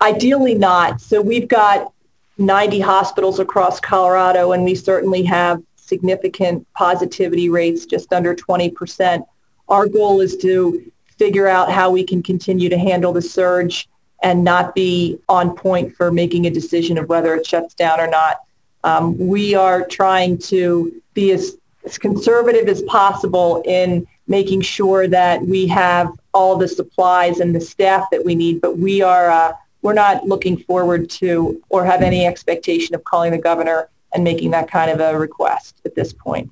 Ideally 0.02 0.56
not. 0.56 1.02
So 1.02 1.22
we've 1.22 1.48
got 1.48 1.92
90 2.38 2.80
hospitals 2.80 3.40
across 3.40 3.80
Colorado 3.80 4.52
and 4.52 4.64
we 4.64 4.76
certainly 4.76 5.24
have 5.24 5.62
significant 5.76 6.66
positivity 6.74 7.50
rates, 7.50 7.86
just 7.86 8.14
under 8.14 8.36
20%. 8.36 9.26
Our 9.68 9.88
goal 9.88 10.22
is 10.22 10.38
to 10.38 10.92
figure 11.18 11.48
out 11.48 11.72
how 11.72 11.90
we 11.90 12.04
can 12.04 12.22
continue 12.22 12.70
to 12.70 12.78
handle 12.78 13.12
the 13.12 13.22
surge 13.22 13.90
and 14.22 14.44
not 14.44 14.76
be 14.76 15.20
on 15.28 15.56
point 15.56 15.96
for 15.96 16.12
making 16.12 16.46
a 16.46 16.50
decision 16.50 16.98
of 16.98 17.10
whether 17.10 17.34
it 17.36 17.46
shuts 17.46 17.74
down 17.74 18.00
or 18.00 18.08
not. 18.08 18.38
Um, 18.84 19.18
we 19.18 19.56
are 19.56 19.86
trying 19.86 20.38
to 20.40 21.02
be 21.14 21.32
as, 21.32 21.58
as 21.86 21.98
conservative 21.98 22.68
as 22.68 22.82
possible 22.84 23.62
in 23.66 24.08
making 24.28 24.62
sure 24.62 25.08
that 25.08 25.42
we 25.42 25.68
have 25.68 26.12
all 26.34 26.56
the 26.56 26.68
supplies 26.68 27.40
and 27.40 27.54
the 27.54 27.62
staff 27.62 28.10
that 28.12 28.24
we 28.24 28.36
need, 28.36 28.62
but 28.62 28.78
we 28.78 29.02
are 29.02 29.30
uh, 29.30 29.54
we're 29.82 29.94
not 29.94 30.28
looking 30.28 30.58
forward 30.58 31.10
to 31.10 31.62
or 31.70 31.86
have 31.86 32.02
any 32.02 32.26
expectation 32.26 32.96
of 32.96 33.04
calling 33.04 33.32
the 33.32 33.38
governor 33.38 33.90
and 34.14 34.24
making 34.24 34.52
that 34.52 34.70
kind 34.70 34.92
of 34.92 35.00
a 35.00 35.18
request 35.18 35.80
at 35.86 35.96
this 35.96 36.14
point. 36.14 36.52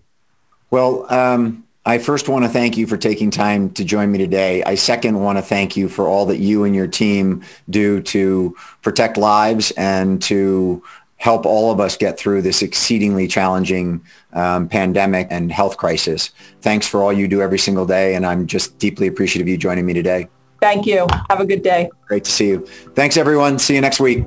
Well, 0.71 1.11
um, 1.11 1.65
I 1.85 1.99
first 1.99 2.27
want 2.27 2.43
to 2.43 2.49
thank 2.49 2.75
you 2.75 2.85
for 2.85 2.97
taking 2.97 3.31
time 3.31 3.69
to 3.71 3.85
join 3.85 4.11
me 4.11 4.17
today. 4.17 4.61
I 4.63 4.75
second 4.75 5.21
want 5.21 5.37
to 5.37 5.41
thank 5.41 5.77
you 5.77 5.87
for 5.87 6.07
all 6.07 6.25
that 6.25 6.37
you 6.37 6.65
and 6.65 6.75
your 6.75 6.87
team 6.87 7.43
do 7.69 8.01
to 8.01 8.55
protect 8.81 9.15
lives 9.15 9.71
and 9.71 10.21
to 10.23 10.83
help 11.17 11.45
all 11.45 11.71
of 11.71 11.79
us 11.79 11.97
get 11.97 12.17
through 12.17 12.41
this 12.41 12.61
exceedingly 12.61 13.27
challenging 13.27 14.01
um, 14.33 14.69
pandemic 14.69 15.27
and 15.29 15.51
health 15.51 15.77
crisis. 15.77 16.31
Thanks 16.61 16.87
for 16.87 17.03
all 17.03 17.11
you 17.11 17.27
do 17.27 17.41
every 17.41 17.59
single 17.59 17.85
day, 17.85 18.15
and 18.15 18.25
I'm 18.25 18.47
just 18.47 18.77
deeply 18.77 19.07
appreciative 19.07 19.45
of 19.45 19.49
you 19.49 19.57
joining 19.57 19.85
me 19.85 19.93
today. 19.93 20.27
Thank 20.61 20.85
you. 20.85 21.05
Have 21.29 21.39
a 21.39 21.45
good 21.45 21.61
day. 21.61 21.89
Great 22.07 22.23
to 22.23 22.31
see 22.31 22.47
you. 22.47 22.65
Thanks, 22.95 23.17
everyone. 23.17 23.59
See 23.59 23.75
you 23.75 23.81
next 23.81 23.99
week. 23.99 24.25